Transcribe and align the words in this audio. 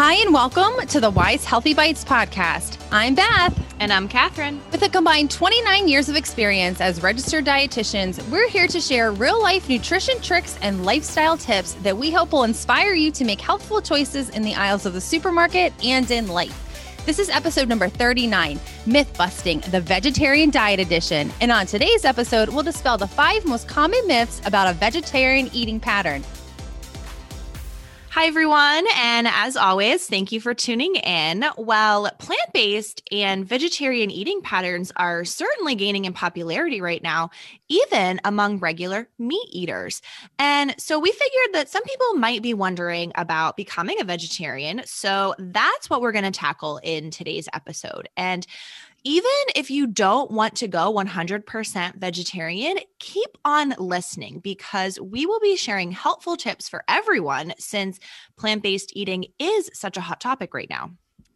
Hi, 0.00 0.14
and 0.22 0.32
welcome 0.32 0.86
to 0.86 1.00
the 1.00 1.10
Weis 1.10 1.42
Healthy 1.42 1.74
Bites 1.74 2.04
podcast. 2.04 2.80
I'm 2.92 3.16
Beth. 3.16 3.58
And 3.80 3.92
I'm 3.92 4.06
Catherine. 4.06 4.60
With 4.70 4.84
a 4.84 4.88
combined 4.88 5.28
29 5.28 5.88
years 5.88 6.08
of 6.08 6.14
experience 6.14 6.80
as 6.80 7.02
registered 7.02 7.44
dietitians, 7.44 8.22
we're 8.30 8.48
here 8.48 8.68
to 8.68 8.80
share 8.80 9.10
real 9.10 9.42
life 9.42 9.68
nutrition 9.68 10.20
tricks 10.20 10.56
and 10.62 10.84
lifestyle 10.84 11.36
tips 11.36 11.72
that 11.82 11.96
we 11.96 12.12
hope 12.12 12.30
will 12.30 12.44
inspire 12.44 12.92
you 12.92 13.10
to 13.10 13.24
make 13.24 13.40
healthful 13.40 13.80
choices 13.80 14.28
in 14.28 14.42
the 14.42 14.54
aisles 14.54 14.86
of 14.86 14.92
the 14.92 15.00
supermarket 15.00 15.72
and 15.84 16.08
in 16.12 16.28
life. 16.28 17.02
This 17.04 17.18
is 17.18 17.28
episode 17.28 17.68
number 17.68 17.88
39 17.88 18.60
Myth 18.86 19.12
Busting, 19.18 19.58
the 19.72 19.80
Vegetarian 19.80 20.50
Diet 20.50 20.78
Edition. 20.78 21.32
And 21.40 21.50
on 21.50 21.66
today's 21.66 22.04
episode, 22.04 22.50
we'll 22.50 22.62
dispel 22.62 22.98
the 22.98 23.08
five 23.08 23.44
most 23.44 23.66
common 23.66 24.06
myths 24.06 24.40
about 24.44 24.68
a 24.68 24.74
vegetarian 24.74 25.50
eating 25.52 25.80
pattern. 25.80 26.22
Hi, 28.10 28.24
everyone. 28.24 28.86
And 28.96 29.28
as 29.28 29.54
always, 29.54 30.06
thank 30.06 30.32
you 30.32 30.40
for 30.40 30.54
tuning 30.54 30.96
in. 30.96 31.44
While 31.56 32.10
plant 32.18 32.52
based 32.54 33.02
and 33.12 33.46
vegetarian 33.46 34.10
eating 34.10 34.40
patterns 34.40 34.90
are 34.96 35.26
certainly 35.26 35.74
gaining 35.74 36.06
in 36.06 36.14
popularity 36.14 36.80
right 36.80 37.02
now, 37.02 37.30
even 37.68 38.18
among 38.24 38.60
regular 38.60 39.08
meat 39.18 39.46
eaters. 39.50 40.00
And 40.38 40.74
so 40.78 40.98
we 40.98 41.12
figured 41.12 41.52
that 41.52 41.68
some 41.68 41.84
people 41.84 42.14
might 42.14 42.42
be 42.42 42.54
wondering 42.54 43.12
about 43.14 43.58
becoming 43.58 44.00
a 44.00 44.04
vegetarian. 44.04 44.80
So 44.86 45.34
that's 45.38 45.90
what 45.90 46.00
we're 46.00 46.12
going 46.12 46.24
to 46.24 46.30
tackle 46.30 46.78
in 46.78 47.10
today's 47.10 47.48
episode. 47.52 48.08
And 48.16 48.46
even 49.04 49.30
if 49.54 49.70
you 49.70 49.86
don't 49.86 50.30
want 50.30 50.56
to 50.56 50.68
go 50.68 50.92
100% 50.92 51.96
vegetarian, 51.96 52.78
keep 52.98 53.38
on 53.44 53.74
listening 53.78 54.40
because 54.40 55.00
we 55.00 55.26
will 55.26 55.40
be 55.40 55.56
sharing 55.56 55.92
helpful 55.92 56.36
tips 56.36 56.68
for 56.68 56.84
everyone 56.88 57.54
since 57.58 57.98
plant 58.36 58.62
based 58.62 58.92
eating 58.94 59.26
is 59.38 59.70
such 59.72 59.96
a 59.96 60.02
hot 60.02 60.20
topic 60.20 60.52
right 60.54 60.70
now. 60.70 60.90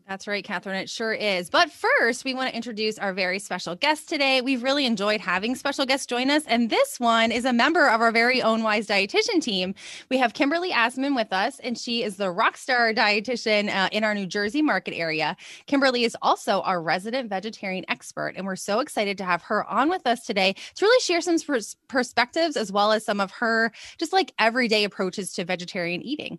That's 0.09 0.27
right, 0.27 0.45
Catherine. 0.45 0.77
It 0.77 0.91
sure 0.91 1.12
is. 1.12 1.48
But 1.48 1.70
first, 1.70 2.25
we 2.25 2.34
want 2.34 2.50
to 2.50 2.56
introduce 2.56 2.98
our 2.98 3.12
very 3.12 3.39
special 3.39 3.77
guest 3.77 4.08
today. 4.08 4.41
We've 4.41 4.62
really 4.62 4.84
enjoyed 4.84 5.20
having 5.20 5.55
special 5.55 5.86
guests 5.86 6.06
join 6.06 6.28
us. 6.28 6.42
And 6.47 6.70
this 6.70 6.98
one 6.98 7.31
is 7.31 7.45
a 7.45 7.53
member 7.53 7.89
of 7.89 8.00
our 8.00 8.11
very 8.11 8.42
own 8.42 8.62
Weis 8.62 8.89
Dietitian 8.89 9.41
team. 9.41 9.75
We 10.11 10.19
have 10.19 10.34
Kimberly 10.34 10.70
Asman 10.70 11.14
with 11.14 11.33
us, 11.33 11.61
and 11.61 11.78
she 11.78 12.03
is 12.03 12.17
the 12.17 12.30
rock 12.30 12.56
star 12.56 12.92
dietitian 12.92 13.75
uh, 13.75 13.89
in 13.92 14.03
our 14.03 14.14
New 14.14 14.27
Jersey 14.27 14.61
market 14.61 14.95
area. 14.95 15.36
Kimberly 15.67 16.05
is 16.05 16.17
also 16.20 16.62
our 16.62 16.83
resident 16.83 17.30
vegetarian 17.30 17.84
expert. 17.89 18.34
And 18.36 18.45
we're 18.45 18.56
so 18.56 18.80
excited 18.80 19.17
to 19.19 19.25
have 19.25 19.42
her 19.45 19.64
on 19.70 19.89
with 19.89 20.06
us 20.06 20.27
today 20.27 20.55
to 20.75 20.84
really 20.84 21.00
share 21.00 21.20
some 21.20 21.39
pers- 21.39 21.77
perspectives 21.89 22.56
as 22.56 22.73
well 22.73 22.92
as 22.92 23.05
some 23.05 23.20
of 23.20 23.30
her 23.30 23.73
just 23.98 24.12
like 24.12 24.34
everyday 24.39 24.84
approaches 24.84 25.33
to 25.34 25.45
vegetarian 25.45 26.03
eating. 26.03 26.39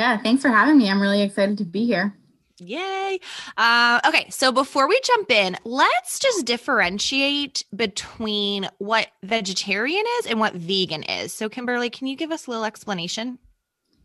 Yeah, 0.00 0.16
thanks 0.16 0.40
for 0.40 0.48
having 0.48 0.78
me. 0.78 0.88
I'm 0.88 1.02
really 1.02 1.20
excited 1.20 1.58
to 1.58 1.64
be 1.66 1.84
here. 1.84 2.16
Yay. 2.56 3.20
Uh, 3.58 4.00
okay, 4.06 4.30
so 4.30 4.50
before 4.50 4.88
we 4.88 4.98
jump 5.04 5.30
in, 5.30 5.58
let's 5.62 6.18
just 6.18 6.46
differentiate 6.46 7.66
between 7.76 8.66
what 8.78 9.08
vegetarian 9.22 10.02
is 10.18 10.24
and 10.24 10.40
what 10.40 10.54
vegan 10.54 11.02
is. 11.02 11.34
So, 11.34 11.50
Kimberly, 11.50 11.90
can 11.90 12.06
you 12.06 12.16
give 12.16 12.32
us 12.32 12.46
a 12.46 12.50
little 12.50 12.64
explanation? 12.64 13.38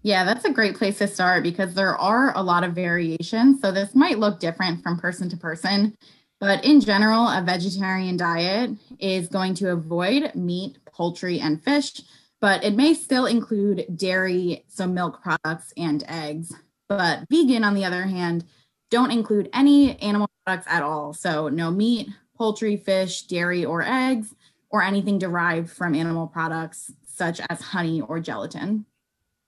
Yeah, 0.02 0.26
that's 0.26 0.44
a 0.44 0.52
great 0.52 0.76
place 0.76 0.98
to 0.98 1.08
start 1.08 1.44
because 1.44 1.74
there 1.76 1.96
are 1.96 2.36
a 2.36 2.44
lot 2.44 2.66
of 2.66 2.74
variations. 2.74 3.62
So, 3.62 3.72
this 3.72 3.96
might 3.96 4.20
look 4.20 4.42
different 4.42 4.84
from 4.84 5.00
person 5.00 5.30
to 5.30 5.38
person, 5.38 5.96
but 6.42 6.66
in 6.66 6.82
general, 6.82 7.26
a 7.26 7.42
vegetarian 7.42 8.18
diet 8.18 8.72
is 9.00 9.30
going 9.30 9.54
to 9.56 9.72
avoid 9.72 10.36
meat, 10.36 10.78
poultry, 10.92 11.40
and 11.40 11.64
fish 11.64 12.02
but 12.46 12.64
it 12.64 12.76
may 12.76 12.94
still 12.94 13.26
include 13.26 13.88
dairy, 13.96 14.64
so 14.68 14.86
milk 14.86 15.20
products, 15.24 15.74
and 15.78 16.04
eggs. 16.08 16.54
But 16.88 17.26
vegan, 17.28 17.64
on 17.64 17.74
the 17.74 17.86
other 17.86 18.04
hand, 18.04 18.46
don't 18.92 19.10
include 19.10 19.50
any 19.52 20.00
animal 20.00 20.30
products 20.46 20.68
at 20.70 20.84
all. 20.84 21.12
So 21.12 21.50
no 21.50 21.72
meat, 21.72 22.08
poultry, 22.38 22.78
fish, 22.78 23.24
dairy, 23.24 23.66
or 23.66 23.82
eggs, 23.82 24.36
or 24.70 24.84
anything 24.84 25.18
derived 25.18 25.72
from 25.72 25.96
animal 25.96 26.28
products 26.28 26.92
such 27.08 27.42
as 27.50 27.62
honey 27.62 28.02
or 28.02 28.20
gelatin. 28.20 28.86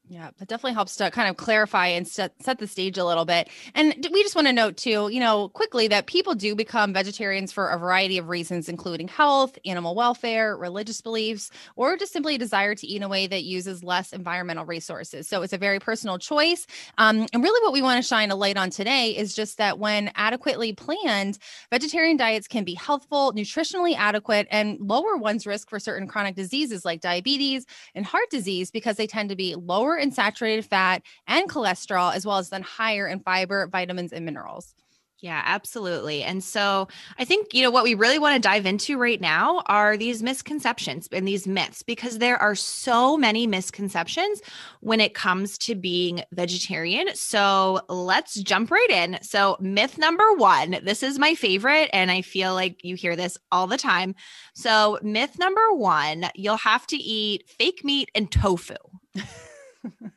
Yeah, 0.10 0.30
that 0.38 0.48
definitely 0.48 0.74
helps 0.74 0.96
to 0.98 1.12
kind 1.12 1.30
of 1.30 1.36
clarify 1.36 1.88
and 1.88 2.08
set, 2.08 2.32
set 2.42 2.60
the 2.60 2.68
stage 2.68 2.98
a 2.98 3.04
little 3.04 3.26
bit. 3.26 3.50
And 3.76 3.94
we 4.14 4.24
just 4.24 4.36
want 4.36 4.48
to 4.48 4.54
note 4.54 4.78
too, 4.78 5.10
you 5.10 5.20
know, 5.20 5.50
quickly 5.50 5.90
that 5.90 6.08
people 6.08 6.34
do 6.34 6.56
become 6.56 6.94
vegetarians 6.94 7.52
for 7.52 7.68
a 7.68 7.78
variety 7.78 8.18
of 8.18 8.30
reasons, 8.30 8.70
including 8.70 9.10
health, 9.10 9.60
animal 9.66 9.96
welfare, 9.96 10.56
religious 10.56 11.02
beliefs, 11.02 11.52
or 11.76 11.98
just 11.98 12.14
simply 12.14 12.36
a 12.36 12.38
desire 12.38 12.74
to 12.74 12.88
eat 12.88 12.96
in 12.96 13.04
a 13.04 13.10
way 13.10 13.28
that 13.28 13.44
uses 13.44 13.84
less 13.84 14.14
environmental 14.14 14.64
resources. 14.64 15.28
So 15.28 15.42
it's 15.42 15.52
a 15.52 15.58
very 15.58 15.80
personal 15.80 16.18
choice. 16.18 16.66
Um, 16.98 17.28
and 17.34 17.44
really, 17.44 17.62
what 17.66 17.74
we 17.74 17.82
want 17.82 18.02
to 18.02 18.08
shine 18.08 18.32
a 18.32 18.36
light 18.36 18.56
on 18.56 18.70
today 18.70 19.10
is 19.10 19.36
just 19.36 19.58
that 19.58 19.78
when 19.78 20.10
adequately 20.16 20.72
planned, 20.72 21.38
vegetarian 21.70 22.16
diets 22.16 22.48
can 22.48 22.64
be 22.64 22.76
healthful, 22.76 23.34
nutritionally 23.34 23.94
adequate, 23.98 24.48
and 24.52 24.80
lower 24.80 25.18
one's 25.18 25.46
risk 25.46 25.70
for 25.70 25.80
certain 25.80 26.08
chronic 26.08 26.36
diseases 26.36 26.86
like 26.86 27.02
diabetes 27.02 27.66
and 27.94 28.06
heart 28.06 28.30
disease 28.30 28.72
because 28.72 28.96
they 28.96 29.08
tend 29.08 29.28
to 29.30 29.36
be 29.36 29.54
lower 29.56 29.97
in 29.98 30.12
saturated 30.12 30.66
fat 30.66 31.02
and 31.28 31.50
cholesterol, 31.50 32.14
as 32.14 32.26
well 32.26 32.38
as 32.38 32.50
then 32.50 32.62
higher 32.62 33.08
in 33.08 33.20
fiber, 33.20 33.68
vitamins, 33.68 34.14
and 34.14 34.26
minerals. 34.26 34.74
Yeah, 35.20 35.42
absolutely. 35.46 36.22
And 36.22 36.44
so 36.44 36.88
I 37.18 37.26
think, 37.26 37.52
you 37.52 37.64
know, 37.64 37.72
what 37.72 37.84
we 37.84 37.96
really 37.96 38.20
want 38.20 38.36
to 38.36 38.48
dive 38.48 38.68
into 38.68 39.00
right 39.00 39.20
now 39.20 39.64
are 39.66 39.98
these 39.98 40.22
misconceptions 40.22 41.10
and 41.12 41.28
these 41.28 41.48
myths 41.48 41.82
because 41.82 42.20
there 42.20 42.38
are 42.38 42.54
so 42.54 43.18
many 43.18 43.48
misconceptions 43.48 44.42
when 44.82 45.02
it 45.02 45.16
comes 45.16 45.58
to 45.60 45.74
being 45.74 46.22
vegetarian. 46.34 47.08
So 47.16 47.82
let's 47.90 48.36
jump 48.36 48.70
right 48.70 48.92
in. 48.92 49.18
So, 49.24 49.58
myth 49.60 49.98
number 49.98 50.34
one 50.34 50.80
this 50.84 51.02
is 51.02 51.18
my 51.18 51.34
favorite, 51.34 51.90
and 51.94 52.12
I 52.12 52.22
feel 52.22 52.54
like 52.54 52.84
you 52.84 52.96
hear 52.96 53.16
this 53.16 53.38
all 53.52 53.66
the 53.66 53.78
time. 53.78 54.14
So, 54.54 55.00
myth 55.02 55.40
number 55.40 55.74
one 55.74 56.26
you'll 56.36 56.58
have 56.58 56.86
to 56.88 56.96
eat 56.96 57.50
fake 57.50 57.84
meat 57.84 58.12
and 58.14 58.32
tofu. 58.32 58.76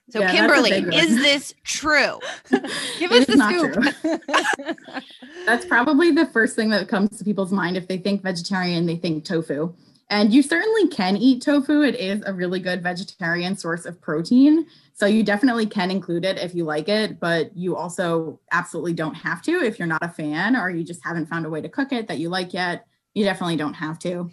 So, 0.08 0.20
yeah, 0.20 0.32
Kimberly, 0.32 0.70
is 0.72 1.16
this 1.16 1.54
true? 1.64 2.18
Give 2.98 3.12
us 3.12 3.26
the 3.26 3.94
scoop. 4.02 5.06
that's 5.46 5.64
probably 5.64 6.10
the 6.10 6.26
first 6.26 6.56
thing 6.56 6.70
that 6.70 6.88
comes 6.88 7.16
to 7.18 7.24
people's 7.24 7.52
mind 7.52 7.76
if 7.76 7.86
they 7.86 7.98
think 7.98 8.22
vegetarian, 8.22 8.86
they 8.86 8.96
think 8.96 9.24
tofu. 9.24 9.72
And 10.10 10.32
you 10.32 10.42
certainly 10.42 10.88
can 10.88 11.16
eat 11.16 11.42
tofu. 11.42 11.82
It 11.82 11.94
is 11.94 12.22
a 12.26 12.32
really 12.32 12.58
good 12.58 12.82
vegetarian 12.82 13.56
source 13.56 13.86
of 13.86 14.00
protein. 14.00 14.66
So 14.92 15.06
you 15.06 15.22
definitely 15.22 15.66
can 15.66 15.90
include 15.90 16.24
it 16.24 16.36
if 16.36 16.54
you 16.54 16.64
like 16.64 16.88
it, 16.88 17.20
but 17.20 17.56
you 17.56 17.76
also 17.76 18.40
absolutely 18.50 18.92
don't 18.92 19.14
have 19.14 19.40
to 19.42 19.62
if 19.62 19.78
you're 19.78 19.88
not 19.88 20.04
a 20.04 20.08
fan 20.08 20.56
or 20.56 20.68
you 20.68 20.82
just 20.82 21.04
haven't 21.04 21.26
found 21.26 21.46
a 21.46 21.50
way 21.50 21.60
to 21.60 21.68
cook 21.68 21.92
it 21.92 22.08
that 22.08 22.18
you 22.18 22.28
like 22.28 22.52
yet. 22.52 22.86
You 23.14 23.24
definitely 23.24 23.56
don't 23.56 23.74
have 23.74 23.98
to. 24.00 24.30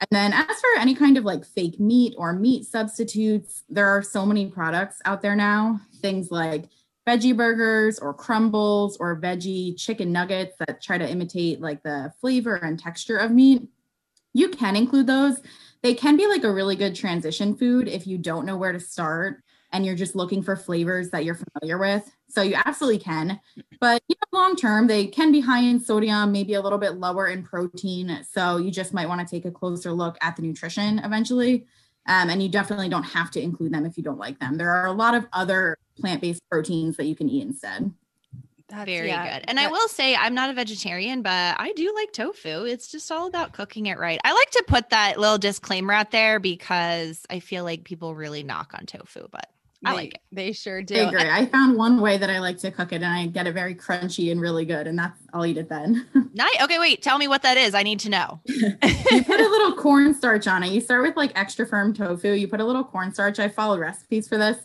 And 0.00 0.08
then, 0.10 0.32
as 0.32 0.60
for 0.60 0.78
any 0.78 0.94
kind 0.94 1.16
of 1.16 1.24
like 1.24 1.44
fake 1.44 1.80
meat 1.80 2.14
or 2.18 2.32
meat 2.34 2.66
substitutes, 2.66 3.64
there 3.68 3.88
are 3.88 4.02
so 4.02 4.26
many 4.26 4.46
products 4.46 5.00
out 5.04 5.22
there 5.22 5.36
now. 5.36 5.80
Things 6.02 6.30
like 6.30 6.66
veggie 7.08 7.36
burgers 7.36 7.98
or 7.98 8.12
crumbles 8.12 8.96
or 8.98 9.18
veggie 9.20 9.78
chicken 9.78 10.12
nuggets 10.12 10.54
that 10.58 10.82
try 10.82 10.98
to 10.98 11.08
imitate 11.08 11.60
like 11.60 11.82
the 11.82 12.12
flavor 12.20 12.56
and 12.56 12.78
texture 12.78 13.16
of 13.16 13.30
meat. 13.30 13.68
You 14.34 14.50
can 14.50 14.76
include 14.76 15.06
those. 15.06 15.40
They 15.82 15.94
can 15.94 16.16
be 16.16 16.26
like 16.26 16.44
a 16.44 16.52
really 16.52 16.76
good 16.76 16.94
transition 16.94 17.56
food 17.56 17.88
if 17.88 18.06
you 18.06 18.18
don't 18.18 18.44
know 18.44 18.56
where 18.56 18.72
to 18.72 18.80
start 18.80 19.42
and 19.76 19.84
you're 19.84 19.94
just 19.94 20.16
looking 20.16 20.42
for 20.42 20.56
flavors 20.56 21.10
that 21.10 21.24
you're 21.24 21.36
familiar 21.36 21.78
with. 21.78 22.10
So 22.28 22.40
you 22.40 22.56
absolutely 22.64 22.98
can. 22.98 23.38
But 23.78 24.02
you 24.08 24.16
know, 24.16 24.38
long 24.38 24.56
term, 24.56 24.86
they 24.86 25.06
can 25.06 25.30
be 25.30 25.40
high 25.40 25.60
in 25.60 25.78
sodium, 25.78 26.32
maybe 26.32 26.54
a 26.54 26.62
little 26.62 26.78
bit 26.78 26.94
lower 26.94 27.28
in 27.28 27.42
protein. 27.42 28.24
So 28.28 28.56
you 28.56 28.70
just 28.70 28.94
might 28.94 29.06
want 29.08 29.20
to 29.20 29.26
take 29.26 29.44
a 29.44 29.50
closer 29.50 29.92
look 29.92 30.16
at 30.22 30.34
the 30.34 30.42
nutrition 30.42 30.98
eventually. 31.00 31.66
Um, 32.08 32.30
and 32.30 32.42
you 32.42 32.48
definitely 32.48 32.88
don't 32.88 33.02
have 33.02 33.30
to 33.32 33.40
include 33.40 33.72
them 33.72 33.84
if 33.84 33.96
you 33.96 34.02
don't 34.02 34.18
like 34.18 34.38
them. 34.38 34.56
There 34.56 34.70
are 34.70 34.86
a 34.86 34.92
lot 34.92 35.14
of 35.14 35.26
other 35.32 35.76
plant 35.98 36.22
based 36.22 36.42
proteins 36.50 36.96
that 36.96 37.04
you 37.04 37.16
can 37.16 37.28
eat 37.28 37.42
instead. 37.42 37.92
That's 38.68 38.86
very 38.86 39.08
yeah, 39.08 39.38
good. 39.38 39.44
And 39.48 39.60
I 39.60 39.68
will 39.68 39.88
say, 39.88 40.16
I'm 40.16 40.34
not 40.34 40.50
a 40.50 40.52
vegetarian, 40.52 41.22
but 41.22 41.56
I 41.58 41.72
do 41.76 41.92
like 41.94 42.12
tofu. 42.12 42.64
It's 42.64 42.88
just 42.88 43.12
all 43.12 43.28
about 43.28 43.52
cooking 43.52 43.86
it 43.86 43.98
right. 43.98 44.18
I 44.24 44.32
like 44.32 44.50
to 44.52 44.64
put 44.66 44.90
that 44.90 45.20
little 45.20 45.38
disclaimer 45.38 45.92
out 45.92 46.10
there 46.10 46.40
because 46.40 47.24
I 47.30 47.38
feel 47.38 47.62
like 47.62 47.84
people 47.84 48.14
really 48.16 48.42
knock 48.42 48.72
on 48.74 48.86
tofu, 48.86 49.28
but 49.30 49.50
I 49.86 49.90
they, 49.90 49.96
like 49.96 50.14
it. 50.14 50.20
They 50.32 50.52
sure 50.52 50.82
do. 50.82 50.96
I 50.96 50.98
agree. 51.08 51.30
I 51.30 51.46
found 51.46 51.76
one 51.76 52.00
way 52.00 52.18
that 52.18 52.28
I 52.28 52.40
like 52.40 52.58
to 52.58 52.70
cook 52.70 52.92
it 52.92 52.96
and 52.96 53.06
I 53.06 53.26
get 53.26 53.46
it 53.46 53.52
very 53.52 53.74
crunchy 53.74 54.32
and 54.32 54.40
really 54.40 54.64
good. 54.64 54.86
And 54.86 54.98
that's 54.98 55.18
I'll 55.32 55.46
eat 55.46 55.56
it 55.56 55.68
then. 55.68 56.06
nice. 56.34 56.60
Okay, 56.62 56.78
wait. 56.78 57.02
Tell 57.02 57.18
me 57.18 57.28
what 57.28 57.42
that 57.42 57.56
is. 57.56 57.74
I 57.74 57.82
need 57.84 58.00
to 58.00 58.10
know. 58.10 58.40
you 58.46 58.74
put 59.24 59.40
a 59.40 59.48
little 59.48 59.74
cornstarch 59.74 60.46
on 60.48 60.64
it. 60.64 60.72
You 60.72 60.80
start 60.80 61.02
with 61.02 61.16
like 61.16 61.32
extra 61.36 61.66
firm 61.66 61.94
tofu. 61.94 62.32
You 62.32 62.48
put 62.48 62.60
a 62.60 62.64
little 62.64 62.84
cornstarch. 62.84 63.38
I 63.38 63.48
follow 63.48 63.78
recipes 63.78 64.26
for 64.26 64.36
this. 64.36 64.58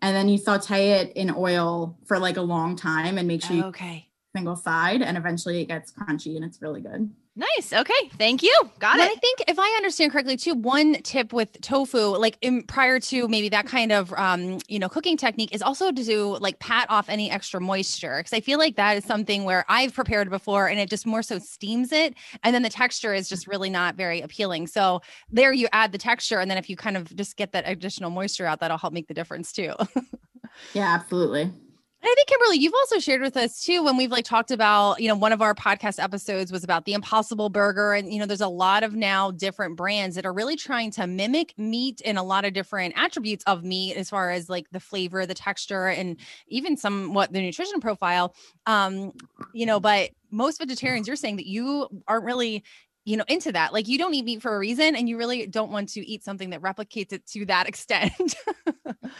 And 0.00 0.14
then 0.14 0.28
you 0.28 0.38
saute 0.38 0.92
it 0.92 1.12
in 1.16 1.34
oil 1.36 1.98
for 2.06 2.20
like 2.20 2.36
a 2.36 2.42
long 2.42 2.76
time 2.76 3.18
and 3.18 3.26
make 3.26 3.42
sure 3.42 3.56
you 3.56 3.64
okay. 3.64 4.08
Single 4.34 4.56
side 4.56 5.02
and 5.02 5.16
eventually 5.16 5.60
it 5.60 5.66
gets 5.66 5.92
crunchy 5.92 6.36
and 6.36 6.44
it's 6.44 6.60
really 6.60 6.80
good. 6.80 7.10
Nice. 7.36 7.72
Okay. 7.72 8.08
Thank 8.18 8.42
you. 8.42 8.52
Got 8.80 8.98
Well, 8.98 9.06
it. 9.06 9.12
I 9.12 9.14
think 9.20 9.44
if 9.46 9.60
I 9.60 9.74
understand 9.76 10.10
correctly, 10.10 10.36
too, 10.36 10.54
one 10.54 10.94
tip 11.04 11.32
with 11.32 11.60
tofu, 11.60 12.16
like 12.16 12.36
in, 12.40 12.64
prior 12.64 12.98
to 12.98 13.28
maybe 13.28 13.48
that 13.50 13.64
kind 13.64 13.92
of 13.92 14.12
um, 14.14 14.58
you 14.66 14.80
know 14.80 14.88
cooking 14.88 15.16
technique, 15.16 15.54
is 15.54 15.62
also 15.62 15.92
to 15.92 16.04
do 16.04 16.36
like 16.38 16.58
pat 16.58 16.90
off 16.90 17.08
any 17.08 17.30
extra 17.30 17.60
moisture 17.60 18.16
because 18.18 18.32
I 18.32 18.40
feel 18.40 18.58
like 18.58 18.74
that 18.74 18.96
is 18.96 19.04
something 19.04 19.44
where 19.44 19.64
I've 19.68 19.94
prepared 19.94 20.30
before 20.30 20.66
and 20.66 20.80
it 20.80 20.90
just 20.90 21.06
more 21.06 21.22
so 21.22 21.38
steams 21.38 21.92
it, 21.92 22.14
and 22.42 22.52
then 22.52 22.62
the 22.62 22.70
texture 22.70 23.14
is 23.14 23.28
just 23.28 23.46
really 23.46 23.70
not 23.70 23.94
very 23.94 24.20
appealing. 24.20 24.66
So 24.66 25.00
there 25.30 25.52
you 25.52 25.68
add 25.72 25.92
the 25.92 25.98
texture, 25.98 26.40
and 26.40 26.50
then 26.50 26.58
if 26.58 26.68
you 26.68 26.74
kind 26.74 26.96
of 26.96 27.14
just 27.14 27.36
get 27.36 27.52
that 27.52 27.68
additional 27.68 28.10
moisture 28.10 28.46
out, 28.46 28.58
that'll 28.58 28.78
help 28.78 28.92
make 28.92 29.06
the 29.06 29.14
difference 29.14 29.52
too. 29.52 29.74
Yeah, 30.72 30.92
absolutely. 30.94 31.52
I 32.00 32.14
think 32.14 32.28
Kimberly, 32.28 32.58
you've 32.58 32.74
also 32.74 33.00
shared 33.00 33.22
with 33.22 33.36
us 33.36 33.60
too 33.60 33.82
when 33.82 33.96
we've 33.96 34.10
like 34.12 34.24
talked 34.24 34.52
about, 34.52 35.00
you 35.00 35.08
know, 35.08 35.16
one 35.16 35.32
of 35.32 35.42
our 35.42 35.52
podcast 35.52 36.00
episodes 36.00 36.52
was 36.52 36.62
about 36.62 36.84
the 36.84 36.92
Impossible 36.92 37.50
Burger, 37.50 37.92
and 37.92 38.12
you 38.12 38.20
know, 38.20 38.26
there's 38.26 38.40
a 38.40 38.46
lot 38.48 38.84
of 38.84 38.94
now 38.94 39.32
different 39.32 39.76
brands 39.76 40.14
that 40.14 40.24
are 40.24 40.32
really 40.32 40.54
trying 40.54 40.92
to 40.92 41.08
mimic 41.08 41.54
meat 41.58 42.00
and 42.04 42.16
a 42.16 42.22
lot 42.22 42.44
of 42.44 42.52
different 42.52 42.94
attributes 42.96 43.42
of 43.48 43.64
meat 43.64 43.96
as 43.96 44.08
far 44.08 44.30
as 44.30 44.48
like 44.48 44.70
the 44.70 44.78
flavor, 44.78 45.26
the 45.26 45.34
texture, 45.34 45.88
and 45.88 46.16
even 46.46 46.76
somewhat 46.76 47.32
the 47.32 47.40
nutrition 47.40 47.80
profile. 47.80 48.32
Um, 48.66 49.12
you 49.52 49.66
know, 49.66 49.80
but 49.80 50.10
most 50.30 50.58
vegetarians, 50.58 51.08
you're 51.08 51.16
saying 51.16 51.36
that 51.36 51.46
you 51.46 51.88
aren't 52.06 52.24
really 52.24 52.62
you 53.04 53.16
know 53.16 53.24
into 53.28 53.52
that 53.52 53.72
like 53.72 53.88
you 53.88 53.98
don't 53.98 54.14
eat 54.14 54.24
meat 54.24 54.42
for 54.42 54.54
a 54.54 54.58
reason 54.58 54.94
and 54.96 55.08
you 55.08 55.16
really 55.16 55.46
don't 55.46 55.70
want 55.70 55.88
to 55.88 56.06
eat 56.06 56.22
something 56.24 56.50
that 56.50 56.60
replicates 56.62 57.12
it 57.12 57.26
to 57.26 57.46
that 57.46 57.68
extent 57.72 58.34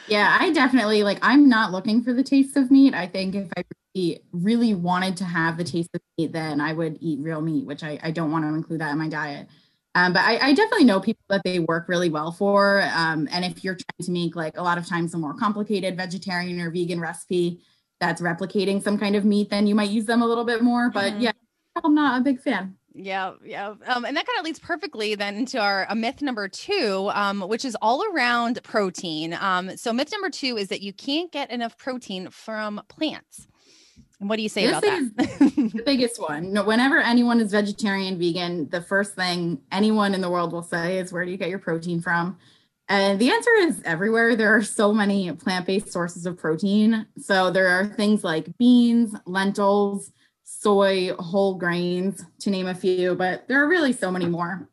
Yeah, 0.06 0.36
I 0.40 0.50
definitely 0.52 1.02
like 1.02 1.19
I'm 1.22 1.48
not 1.48 1.70
looking 1.70 2.02
for 2.02 2.12
the 2.12 2.22
taste 2.22 2.56
of 2.56 2.70
meat. 2.70 2.94
I 2.94 3.06
think 3.06 3.34
if 3.34 3.48
I 3.56 3.62
really, 3.94 4.20
really 4.32 4.75
wanted 4.75 5.16
to 5.19 5.25
have 5.25 5.56
the 5.58 5.64
taste 5.64 5.90
of 5.94 6.00
meat, 6.16 6.32
then 6.32 6.60
I 6.60 6.72
would 6.72 6.96
eat 7.00 7.20
real 7.20 7.42
meat, 7.42 7.66
which 7.66 7.82
I, 7.82 7.98
I 8.02 8.10
don't 8.10 8.30
want 8.32 8.44
to 8.44 8.48
include 8.48 8.80
that 8.80 8.92
in 8.92 8.98
my 8.98 9.08
diet. 9.08 9.48
Um, 9.94 10.12
but 10.14 10.20
I, 10.20 10.38
I 10.38 10.54
definitely 10.54 10.84
know 10.84 11.00
people 11.00 11.25
that 11.28 11.42
they 11.44 11.58
work 11.58 11.88
really 11.88 12.08
well 12.08 12.32
for. 12.32 12.82
Um, 12.94 13.28
and 13.30 13.44
if 13.44 13.64
you're 13.64 13.75
trying 13.75 14.06
to 14.06 14.10
make 14.10 14.34
like 14.36 14.56
a 14.56 14.62
lot 14.62 14.78
of 14.78 14.86
times 14.86 15.12
a 15.12 15.19
more 15.19 15.34
complicated 15.34 15.96
vegetarian 15.96 16.60
or 16.60 16.70
vegan 16.70 17.00
recipe 17.00 17.60
that's 18.00 18.22
replicating 18.22 18.82
some 18.82 18.96
kind 18.96 19.16
of 19.16 19.25
meat, 19.25 19.50
then 19.50 19.66
you 19.66 19.75
might 19.75 19.90
use 19.90 20.06
them 20.06 20.22
a 20.22 20.26
little 20.26 20.44
bit 20.44 20.62
more. 20.62 20.88
But 20.90 21.14
Mhm. 21.14 21.22
yeah, 21.22 21.32
I'm 21.84 21.94
not 21.94 22.20
a 22.20 22.25
big 22.25 22.40
fan. 22.40 22.77
Yeah, 23.00 23.35
yeah. 23.45 23.75
Um, 23.87 24.05
and 24.05 24.17
that 24.17 24.27
kind 24.27 24.39
of 24.41 24.45
leads 24.45 24.59
perfectly 24.59 25.15
then 25.15 25.37
into 25.37 25.59
our 25.61 25.87
a 25.89 25.95
myth 25.95 26.21
number 26.21 26.49
two, 26.49 27.11
um, 27.15 27.43
which 27.43 27.65
is 27.65 27.77
all 27.81 28.05
around 28.12 28.61
protein. 28.65 29.35
Um, 29.35 29.77
so 29.77 29.93
myth 29.93 30.11
number 30.11 30.31
two 30.31 30.56
is 30.56 30.69
that 30.69 30.83
you 30.83 30.93
can't 30.93 31.31
get 31.31 31.50
enough 31.50 31.79
protein 31.79 32.29
from 32.31 32.81
plants. 32.89 33.47
And 34.19 34.29
what 34.29 34.37
do 34.37 34.43
you 34.43 34.49
say 34.49 34.67
This 34.67 34.79
about 34.79 34.83
that? 35.17 35.39
the 35.73 35.83
biggest 35.87 36.21
one. 36.21 36.53
No, 36.53 36.65
whenever 36.65 36.99
anyone 36.99 37.41
is 37.41 37.53
vegetarian, 37.53 38.19
vegan, 38.19 38.69
the 38.69 38.81
first 38.81 39.15
thing 39.15 39.61
anyone 39.71 40.12
in 40.12 40.21
the 40.21 40.31
world 40.31 40.53
will 40.53 40.62
say 40.65 40.99
is, 40.99 41.12
Where 41.12 41.25
do 41.25 41.31
you 41.31 41.37
get 41.37 41.50
your 41.50 41.61
protein 41.61 42.00
from? 42.00 42.37
And 42.89 43.21
the 43.21 43.31
answer 43.31 43.50
is 43.61 43.81
everywhere. 43.85 44.35
There 44.35 44.56
are 44.56 44.62
so 44.62 44.93
many 44.93 45.31
plant 45.33 45.67
based 45.67 45.93
sources 45.93 46.27
of 46.27 46.37
protein. 46.37 47.06
So 47.21 47.50
there 47.50 47.69
are 47.69 47.87
things 47.87 48.25
like 48.25 48.56
beans, 48.59 49.15
lentils, 49.25 50.11
soy, 50.49 51.12
whole 51.19 51.55
grains, 51.55 52.25
to 52.41 52.50
name 52.50 52.67
a 52.67 52.75
few, 52.75 53.15
but 53.15 53.47
there 53.49 53.62
are 53.62 53.69
really 53.69 53.93
so 53.93 54.11
many 54.11 54.27
more. 54.27 54.67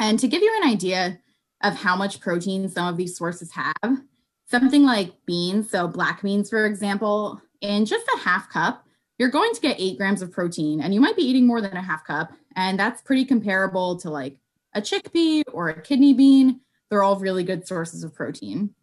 And 0.00 0.18
to 0.18 0.26
give 0.26 0.42
you 0.42 0.52
an 0.62 0.70
idea 0.70 1.18
of 1.62 1.74
how 1.74 1.94
much 1.94 2.18
protein 2.18 2.68
some 2.68 2.88
of 2.88 2.96
these 2.96 3.16
sources 3.16 3.52
have, 3.52 4.00
something 4.46 4.84
like 4.84 5.12
beans, 5.26 5.70
so 5.70 5.86
black 5.86 6.22
beans, 6.22 6.48
for 6.48 6.64
example, 6.64 7.40
in 7.60 7.84
just 7.84 8.06
a 8.16 8.20
half 8.20 8.48
cup, 8.48 8.86
you're 9.18 9.28
going 9.28 9.52
to 9.54 9.60
get 9.60 9.78
eight 9.78 9.98
grams 9.98 10.22
of 10.22 10.32
protein, 10.32 10.80
and 10.80 10.94
you 10.94 11.00
might 11.00 11.14
be 11.14 11.22
eating 11.22 11.46
more 11.46 11.60
than 11.60 11.76
a 11.76 11.82
half 11.82 12.04
cup. 12.04 12.32
And 12.56 12.78
that's 12.78 13.02
pretty 13.02 13.24
comparable 13.24 13.96
to 14.00 14.10
like 14.10 14.38
a 14.74 14.80
chickpea 14.80 15.42
or 15.52 15.68
a 15.68 15.80
kidney 15.80 16.14
bean. 16.14 16.60
They're 16.88 17.02
all 17.02 17.16
really 17.16 17.44
good 17.44 17.68
sources 17.68 18.02
of 18.02 18.14
protein. 18.14 18.74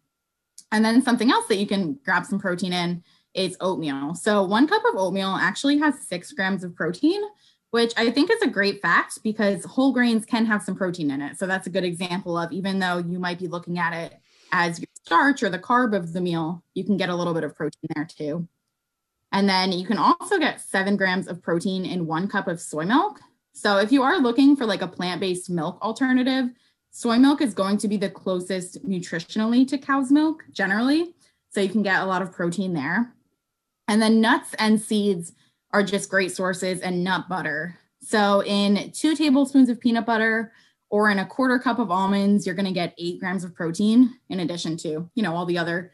And 0.72 0.84
then 0.84 1.02
something 1.02 1.30
else 1.30 1.48
that 1.48 1.56
you 1.56 1.66
can 1.66 1.98
grab 2.04 2.24
some 2.24 2.38
protein 2.38 2.72
in 2.72 3.02
is 3.34 3.56
oatmeal. 3.60 4.14
So 4.14 4.42
one 4.42 4.66
cup 4.66 4.82
of 4.84 4.96
oatmeal 4.96 5.36
actually 5.40 5.78
has 5.78 6.06
six 6.06 6.32
grams 6.32 6.64
of 6.64 6.74
protein, 6.74 7.20
which 7.70 7.92
I 7.96 8.10
think 8.10 8.30
is 8.30 8.42
a 8.42 8.48
great 8.48 8.82
fact 8.82 9.22
because 9.22 9.64
whole 9.64 9.92
grains 9.92 10.24
can 10.24 10.46
have 10.46 10.62
some 10.62 10.74
protein 10.74 11.10
in 11.10 11.22
it. 11.22 11.38
So 11.38 11.46
that's 11.46 11.66
a 11.66 11.70
good 11.70 11.84
example 11.84 12.36
of 12.36 12.52
even 12.52 12.78
though 12.78 12.98
you 12.98 13.18
might 13.18 13.38
be 13.38 13.48
looking 13.48 13.78
at 13.78 13.92
it 13.92 14.20
as 14.52 14.80
your 14.80 14.88
starch 14.94 15.42
or 15.42 15.50
the 15.50 15.58
carb 15.58 15.94
of 15.96 16.12
the 16.12 16.20
meal, 16.20 16.64
you 16.74 16.84
can 16.84 16.96
get 16.96 17.08
a 17.08 17.14
little 17.14 17.34
bit 17.34 17.44
of 17.44 17.54
protein 17.54 17.88
there 17.94 18.04
too. 18.04 18.48
And 19.32 19.48
then 19.48 19.70
you 19.70 19.86
can 19.86 19.98
also 19.98 20.38
get 20.38 20.60
seven 20.60 20.96
grams 20.96 21.28
of 21.28 21.42
protein 21.42 21.86
in 21.86 22.06
one 22.06 22.26
cup 22.26 22.48
of 22.48 22.60
soy 22.60 22.84
milk. 22.84 23.20
So 23.52 23.78
if 23.78 23.92
you 23.92 24.02
are 24.02 24.18
looking 24.18 24.56
for 24.56 24.66
like 24.66 24.82
a 24.82 24.88
plant 24.88 25.20
based 25.20 25.48
milk 25.50 25.78
alternative, 25.82 26.50
soy 26.90 27.18
milk 27.18 27.40
is 27.40 27.54
going 27.54 27.78
to 27.78 27.88
be 27.88 27.96
the 27.96 28.10
closest 28.10 28.84
nutritionally 28.84 29.66
to 29.68 29.78
cow's 29.78 30.10
milk 30.10 30.44
generally. 30.50 31.14
So 31.50 31.60
you 31.60 31.68
can 31.68 31.82
get 31.82 32.02
a 32.02 32.06
lot 32.06 32.22
of 32.22 32.32
protein 32.32 32.74
there. 32.74 33.14
And 33.90 34.00
then 34.00 34.20
nuts 34.20 34.54
and 34.56 34.80
seeds 34.80 35.32
are 35.72 35.82
just 35.82 36.10
great 36.10 36.30
sources 36.30 36.80
and 36.80 37.02
nut 37.02 37.28
butter. 37.28 37.76
So 38.00 38.44
in 38.44 38.92
two 38.92 39.16
tablespoons 39.16 39.68
of 39.68 39.80
peanut 39.80 40.06
butter 40.06 40.52
or 40.90 41.10
in 41.10 41.18
a 41.18 41.26
quarter 41.26 41.58
cup 41.58 41.80
of 41.80 41.90
almonds, 41.90 42.46
you're 42.46 42.54
going 42.54 42.66
to 42.66 42.72
get 42.72 42.94
eight 42.98 43.18
grams 43.18 43.42
of 43.42 43.52
protein 43.52 44.14
in 44.28 44.38
addition 44.38 44.76
to, 44.78 45.10
you 45.16 45.22
know, 45.24 45.34
all 45.34 45.44
the 45.44 45.58
other 45.58 45.90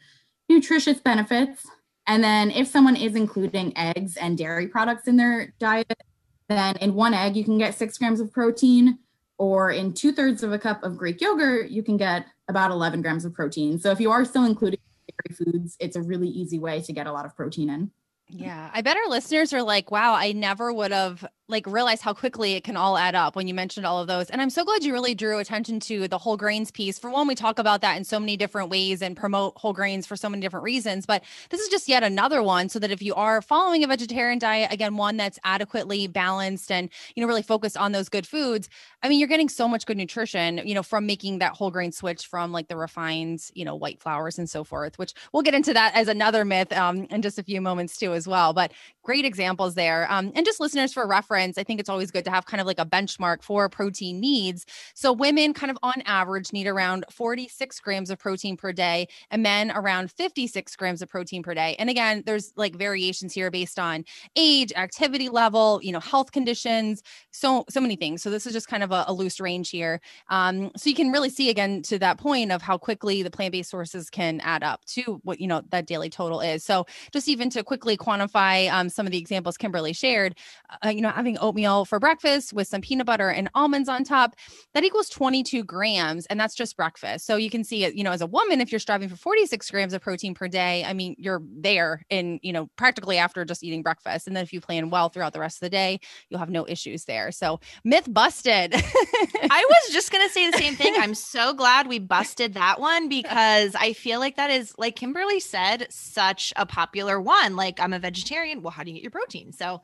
nutritious 0.47 0.99
benefits. 0.99 1.65
And 2.05 2.23
then 2.23 2.51
if 2.51 2.67
someone 2.67 2.95
is 2.95 3.15
including 3.15 3.75
eggs 3.75 4.15
and 4.15 4.37
dairy 4.37 4.67
products 4.67 5.07
in 5.07 5.17
their 5.17 5.55
diet, 5.57 6.03
then 6.49 6.77
in 6.77 6.93
one 6.93 7.15
egg, 7.15 7.35
you 7.35 7.43
can 7.43 7.57
get 7.57 7.73
six 7.73 7.97
grams 7.97 8.19
of 8.19 8.31
protein, 8.31 8.99
or 9.39 9.71
in 9.71 9.95
two 9.95 10.11
thirds 10.11 10.43
of 10.43 10.53
a 10.53 10.59
cup 10.59 10.83
of 10.83 10.97
Greek 10.97 11.19
yogurt, 11.19 11.71
you 11.71 11.81
can 11.81 11.97
get 11.97 12.27
about 12.47 12.69
11 12.69 13.01
grams 13.01 13.25
of 13.25 13.33
protein. 13.33 13.79
So 13.79 13.89
if 13.89 13.99
you 13.99 14.11
are 14.11 14.23
still 14.23 14.45
including 14.45 14.79
dairy 15.25 15.35
foods, 15.35 15.77
it's 15.79 15.95
a 15.95 16.01
really 16.01 16.27
easy 16.27 16.59
way 16.59 16.81
to 16.81 16.93
get 16.93 17.07
a 17.07 17.11
lot 17.11 17.25
of 17.25 17.35
protein 17.35 17.69
in. 17.69 17.91
Yeah, 18.29 18.69
I 18.73 18.81
bet 18.81 18.97
our 18.97 19.07
listeners 19.07 19.53
are 19.53 19.63
like, 19.63 19.89
wow, 19.89 20.13
I 20.13 20.33
never 20.33 20.73
would 20.73 20.91
have 20.91 21.25
like 21.49 21.65
realize 21.65 22.01
how 22.01 22.13
quickly 22.13 22.53
it 22.53 22.63
can 22.63 22.75
all 22.75 22.97
add 22.97 23.15
up 23.15 23.35
when 23.35 23.47
you 23.47 23.53
mentioned 23.53 23.85
all 23.85 23.99
of 24.01 24.07
those. 24.07 24.29
And 24.29 24.41
I'm 24.41 24.49
so 24.49 24.65
glad 24.65 24.83
you 24.83 24.91
really 24.91 25.15
drew 25.15 25.39
attention 25.39 25.79
to 25.81 26.07
the 26.07 26.17
whole 26.17 26.35
grains 26.35 26.71
piece. 26.71 26.99
For 26.99 27.09
one, 27.09 27.27
we 27.27 27.35
talk 27.35 27.57
about 27.57 27.79
that 27.81 27.95
in 27.95 28.03
so 28.03 28.19
many 28.19 28.35
different 28.35 28.69
ways 28.69 29.01
and 29.01 29.15
promote 29.15 29.57
whole 29.57 29.71
grains 29.71 30.05
for 30.05 30.17
so 30.17 30.27
many 30.27 30.41
different 30.41 30.65
reasons. 30.65 31.05
But 31.05 31.23
this 31.49 31.61
is 31.61 31.69
just 31.69 31.87
yet 31.87 32.03
another 32.03 32.43
one 32.43 32.67
so 32.67 32.79
that 32.79 32.91
if 32.91 33.01
you 33.01 33.15
are 33.15 33.41
following 33.41 33.83
a 33.83 33.87
vegetarian 33.87 34.39
diet, 34.39 34.73
again, 34.73 34.97
one 34.97 35.15
that's 35.15 35.39
adequately 35.45 36.07
balanced 36.07 36.69
and, 36.69 36.89
you 37.15 37.21
know, 37.21 37.27
really 37.27 37.41
focused 37.41 37.77
on 37.77 37.93
those 37.93 38.09
good 38.09 38.27
foods, 38.27 38.67
I 39.01 39.07
mean, 39.07 39.19
you're 39.19 39.29
getting 39.29 39.49
so 39.49 39.69
much 39.69 39.85
good 39.85 39.97
nutrition, 39.97 40.61
you 40.65 40.75
know, 40.75 40.83
from 40.83 41.05
making 41.05 41.39
that 41.39 41.53
whole 41.53 41.71
grain 41.71 41.93
switch 41.93 42.25
from 42.25 42.51
like 42.51 42.67
the 42.67 42.75
refined, 42.75 43.39
you 43.53 43.63
know, 43.63 43.75
white 43.75 44.01
flours 44.01 44.37
and 44.37 44.49
so 44.49 44.65
forth, 44.65 44.99
which 44.99 45.13
we'll 45.31 45.43
get 45.43 45.53
into 45.53 45.73
that 45.73 45.95
as 45.95 46.09
another 46.09 46.43
myth 46.43 46.73
um, 46.73 47.05
in 47.05 47.21
just 47.21 47.39
a 47.39 47.43
few 47.43 47.61
moments 47.61 47.97
too, 47.97 48.13
as 48.13 48.27
well. 48.27 48.51
But 48.51 48.73
great 49.03 49.23
examples 49.23 49.75
there. 49.75 50.11
Um, 50.11 50.33
and 50.35 50.45
just 50.45 50.59
listeners 50.59 50.91
for 50.91 51.07
reference, 51.07 51.36
I 51.37 51.63
think 51.63 51.79
it's 51.79 51.89
always 51.89 52.11
good 52.11 52.25
to 52.25 52.31
have 52.31 52.45
kind 52.45 52.61
of 52.61 52.67
like 52.67 52.79
a 52.79 52.85
benchmark 52.85 53.43
for 53.43 53.69
protein 53.69 54.19
needs. 54.19 54.65
So 54.93 55.13
women 55.13 55.53
kind 55.53 55.71
of 55.71 55.77
on 55.83 56.01
average 56.05 56.51
need 56.51 56.67
around 56.67 57.05
46 57.11 57.79
grams 57.79 58.09
of 58.09 58.17
protein 58.19 58.57
per 58.57 58.73
day 58.73 59.07
and 59.29 59.43
men 59.43 59.71
around 59.71 60.11
56 60.11 60.75
grams 60.75 61.01
of 61.01 61.09
protein 61.09 61.43
per 61.43 61.53
day. 61.53 61.75
And 61.79 61.89
again, 61.89 62.23
there's 62.25 62.53
like 62.55 62.75
variations 62.75 63.33
here 63.33 63.51
based 63.51 63.79
on 63.79 64.03
age, 64.35 64.73
activity 64.75 65.29
level, 65.29 65.79
you 65.83 65.91
know, 65.91 65.99
health 65.99 66.31
conditions, 66.31 67.03
so 67.31 67.65
so 67.69 67.79
many 67.79 67.95
things. 67.95 68.21
So 68.21 68.29
this 68.29 68.47
is 68.47 68.53
just 68.53 68.67
kind 68.67 68.83
of 68.83 68.91
a, 68.91 69.05
a 69.07 69.13
loose 69.13 69.39
range 69.39 69.69
here. 69.69 70.01
Um, 70.29 70.71
so 70.75 70.89
you 70.89 70.95
can 70.95 71.11
really 71.11 71.29
see 71.29 71.49
again 71.49 71.81
to 71.83 71.99
that 71.99 72.17
point 72.17 72.51
of 72.51 72.61
how 72.61 72.77
quickly 72.77 73.23
the 73.23 73.31
plant-based 73.31 73.69
sources 73.69 74.09
can 74.09 74.39
add 74.41 74.63
up 74.63 74.83
to 74.85 75.21
what 75.23 75.39
you 75.39 75.47
know 75.47 75.61
that 75.69 75.85
daily 75.85 76.09
total 76.09 76.41
is. 76.41 76.63
So 76.63 76.85
just 77.11 77.27
even 77.27 77.49
to 77.51 77.63
quickly 77.63 77.97
quantify 77.97 78.71
um, 78.71 78.89
some 78.89 79.05
of 79.05 79.11
the 79.11 79.17
examples 79.17 79.57
Kimberly 79.57 79.93
shared, 79.93 80.35
uh, 80.83 80.89
you 80.89 81.01
know, 81.01 81.11
having 81.27 81.37
oatmeal 81.39 81.83
for 81.83 81.99
breakfast 81.99 82.53
with 82.53 82.67
some 82.67 82.79
peanut 82.79 83.05
butter 83.05 83.29
and 83.29 83.49
almonds 83.53 83.89
on 83.89 84.03
top, 84.05 84.35
that 84.73 84.85
equals 84.85 85.09
22 85.09 85.63
grams, 85.63 86.25
and 86.27 86.39
that's 86.39 86.55
just 86.55 86.77
breakfast. 86.77 87.25
So 87.25 87.35
you 87.35 87.49
can 87.49 87.63
see 87.63 87.85
you 87.87 88.03
know, 88.03 88.11
as 88.11 88.21
a 88.21 88.27
woman, 88.27 88.61
if 88.61 88.71
you're 88.71 88.79
striving 88.79 89.09
for 89.09 89.17
46 89.17 89.69
grams 89.69 89.93
of 89.93 90.01
protein 90.01 90.33
per 90.33 90.47
day, 90.47 90.85
I 90.85 90.93
mean, 90.93 91.15
you're 91.17 91.41
there 91.45 92.03
in, 92.09 92.39
you 92.41 92.53
know, 92.53 92.69
practically 92.77 93.17
after 93.17 93.43
just 93.43 93.63
eating 93.63 93.83
breakfast. 93.83 94.27
And 94.27 94.35
then 94.35 94.43
if 94.43 94.53
you 94.53 94.61
plan 94.61 94.89
well 94.89 95.09
throughout 95.09 95.33
the 95.33 95.39
rest 95.39 95.57
of 95.57 95.61
the 95.61 95.69
day, 95.69 95.99
you'll 96.29 96.39
have 96.39 96.49
no 96.49 96.65
issues 96.67 97.03
there. 97.05 97.31
So 97.31 97.59
myth 97.83 98.07
busted. 98.11 98.73
I 98.75 99.65
was 99.69 99.93
just 99.93 100.11
going 100.11 100.25
to 100.25 100.33
say 100.33 100.49
the 100.49 100.57
same 100.57 100.75
thing. 100.75 100.95
I'm 100.97 101.13
so 101.13 101.53
glad 101.53 101.87
we 101.87 101.99
busted 101.99 102.53
that 102.53 102.79
one 102.79 103.09
because 103.09 103.75
I 103.75 103.93
feel 103.93 104.19
like 104.19 104.37
that 104.37 104.49
is, 104.49 104.73
like 104.77 104.95
Kimberly 104.95 105.39
said, 105.39 105.87
such 105.89 106.53
a 106.55 106.65
popular 106.65 107.19
one. 107.19 107.55
Like, 107.55 107.79
I'm 107.81 107.93
a 107.93 107.99
vegetarian. 107.99 108.61
Well, 108.61 108.71
how 108.71 108.83
do 108.83 108.91
you 108.91 108.95
get 108.95 109.03
your 109.03 109.11
protein? 109.11 109.51
So, 109.51 109.81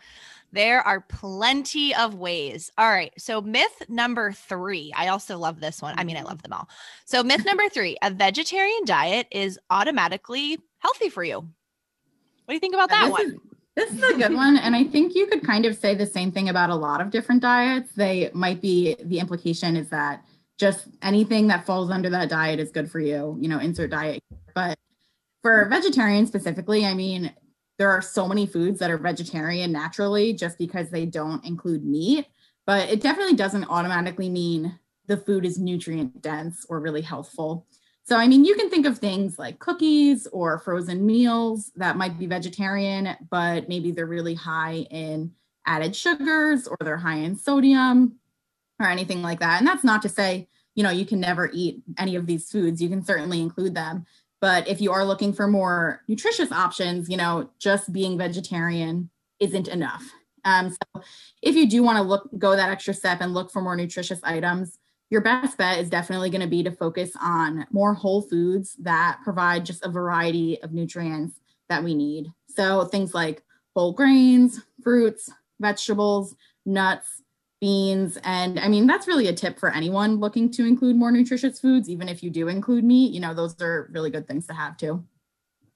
there 0.54 0.82
are 0.82 1.02
plenty 1.02 1.94
of 1.96 2.16
ways. 2.16 2.72
All 2.78 2.88
right. 2.88 3.12
So, 3.18 3.42
myth 3.42 3.84
number 3.90 4.32
three. 4.32 4.94
I 4.96 5.08
also 5.10 5.38
love 5.38 5.60
this 5.60 5.82
one. 5.82 5.96
I 5.98 6.04
mean, 6.04 6.16
I 6.16 6.20
mm-hmm. 6.20 6.30
love 6.30 6.44
them 6.44 6.54
all. 6.54 6.70
So, 7.06 7.24
myth 7.24 7.44
number 7.46 7.68
three 7.70 7.98
a 8.02 8.12
vegetarian 8.12 8.86
diet 8.86 9.28
is 9.32 9.60
automatically 9.70 10.60
healthy 10.78 11.10
for 11.10 11.24
you. 11.24 11.38
What 11.38 12.50
do 12.50 12.54
you 12.54 12.60
think 12.60 12.76
about 12.76 12.90
that 12.90 13.06
this 13.06 13.12
one? 13.12 13.26
Is, 13.26 13.34
This 13.76 13.92
is 13.92 14.04
a 14.04 14.18
good 14.18 14.34
one. 14.36 14.58
And 14.58 14.76
I 14.76 14.84
think 14.84 15.16
you 15.16 15.26
could 15.26 15.44
kind 15.44 15.66
of 15.66 15.76
say 15.76 15.96
the 15.96 16.06
same 16.06 16.32
thing 16.32 16.50
about 16.50 16.70
a 16.70 16.76
lot 16.76 17.02
of 17.02 17.10
different 17.10 17.42
diets. 17.42 17.92
They 17.96 18.30
might 18.34 18.62
be 18.62 18.96
the 19.04 19.20
implication 19.20 19.76
is 19.76 19.90
that 19.90 20.24
just 20.60 20.88
anything 21.02 21.48
that 21.48 21.66
falls 21.66 21.90
under 21.90 22.10
that 22.12 22.30
diet 22.30 22.60
is 22.60 22.72
good 22.72 22.92
for 22.92 23.00
you, 23.00 23.36
you 23.42 23.48
know, 23.48 23.60
insert 23.60 23.90
diet. 23.90 24.22
But 24.54 24.78
for 25.42 25.66
vegetarian 25.70 26.28
specifically, 26.28 26.86
I 26.86 26.94
mean, 26.94 27.34
there 27.84 27.92
are 27.92 28.02
so 28.02 28.30
many 28.30 28.46
foods 28.46 28.80
that 28.80 28.90
are 28.90 28.98
vegetarian 28.98 29.70
naturally 29.70 30.32
just 30.32 30.58
because 30.58 30.90
they 30.90 31.06
don't 31.06 31.44
include 31.44 31.84
meat, 31.84 32.26
but 32.66 32.90
it 32.90 33.02
definitely 33.02 33.36
doesn't 33.36 33.66
automatically 33.66 34.30
mean 34.30 34.80
the 35.08 35.18
food 35.18 35.46
is 35.46 35.60
nutrient 35.60 36.22
dense 36.22 36.66
or 36.70 36.80
really 36.80 37.02
healthful. 37.02 37.68
So, 38.06 38.16
I 38.16 38.30
mean, 38.30 38.46
you 38.46 38.56
can 38.56 38.70
think 38.70 38.86
of 38.86 39.00
things 39.00 39.38
like 39.38 39.60
cookies 39.60 40.28
or 40.28 40.60
frozen 40.60 41.06
meals 41.06 41.74
that 41.76 41.98
might 41.98 42.18
be 42.18 42.26
vegetarian, 42.26 43.18
but 43.30 43.68
maybe 43.68 43.92
they're 43.92 44.06
really 44.06 44.36
high 44.36 44.88
in 44.90 45.34
added 45.66 45.94
sugars 45.94 46.70
or 46.70 46.78
they're 46.80 46.96
high 46.96 47.18
in 47.18 47.36
sodium 47.36 48.16
or 48.80 48.88
anything 48.88 49.22
like 49.22 49.42
that. 49.42 49.60
And 49.60 49.68
that's 49.68 49.84
not 49.84 50.02
to 50.04 50.10
say, 50.10 50.48
you 50.74 50.84
know, 50.84 50.90
you 50.90 51.06
can 51.06 51.20
never 51.20 51.52
eat 51.54 51.82
any 51.98 52.16
of 52.16 52.28
these 52.28 52.50
foods. 52.50 52.82
You 52.82 52.88
can 52.88 53.04
certainly 53.04 53.42
include 53.42 53.76
them. 53.76 54.06
But 54.44 54.68
if 54.68 54.82
you 54.82 54.92
are 54.92 55.06
looking 55.06 55.32
for 55.32 55.48
more 55.48 56.02
nutritious 56.10 56.52
options, 56.52 57.08
you 57.08 57.16
know, 57.16 57.50
just 57.60 57.94
being 57.94 58.18
vegetarian 58.18 59.10
isn't 59.40 59.70
enough. 59.70 60.04
Um, 60.44 60.70
so 60.70 61.02
if 61.42 61.56
you 61.56 61.66
do 61.66 61.82
want 61.82 61.98
to 61.98 62.04
look, 62.04 62.30
go 62.38 62.54
that 62.54 62.70
extra 62.70 62.94
step 62.94 63.22
and 63.22 63.34
look 63.34 63.50
for 63.50 63.62
more 63.62 63.78
nutritious 63.78 64.20
items, 64.22 64.80
your 65.10 65.22
best 65.22 65.58
bet 65.58 65.80
is 65.80 65.90
definitely 65.90 66.30
going 66.30 66.42
to 66.42 66.48
be 66.48 66.62
to 66.62 66.72
focus 66.72 67.12
on 67.22 67.66
more 67.72 67.94
whole 67.94 68.22
foods 68.22 68.76
that 68.82 69.20
provide 69.24 69.66
just 69.66 69.86
a 69.86 69.90
variety 69.90 70.62
of 70.62 70.74
nutrients 70.74 71.40
that 71.70 71.82
we 71.82 71.96
need. 71.96 72.30
So 72.50 72.84
things 72.84 73.14
like 73.14 73.44
whole 73.74 73.94
grains, 73.94 74.60
fruits, 74.84 75.30
vegetables, 75.62 76.36
nuts, 76.66 77.22
beans. 77.64 78.18
And 78.26 78.60
I 78.60 78.68
mean, 78.68 78.88
that's 78.88 79.08
really 79.08 79.28
a 79.28 79.34
tip 79.34 79.58
for 79.58 79.70
anyone 79.70 80.18
looking 80.18 80.52
to 80.52 80.66
include 80.66 80.98
more 80.98 81.14
nutritious 81.14 81.62
foods. 81.62 81.88
Even 81.88 82.10
if 82.10 82.22
you 82.22 82.30
do 82.30 82.50
include 82.50 82.84
meat, 82.84 83.14
you 83.14 83.22
know, 83.22 83.34
those 83.34 83.60
are 83.62 83.90
really 83.94 84.10
good 84.10 84.28
things 84.28 84.46
to 84.48 84.54
have 84.54 84.76
too. 84.76 85.02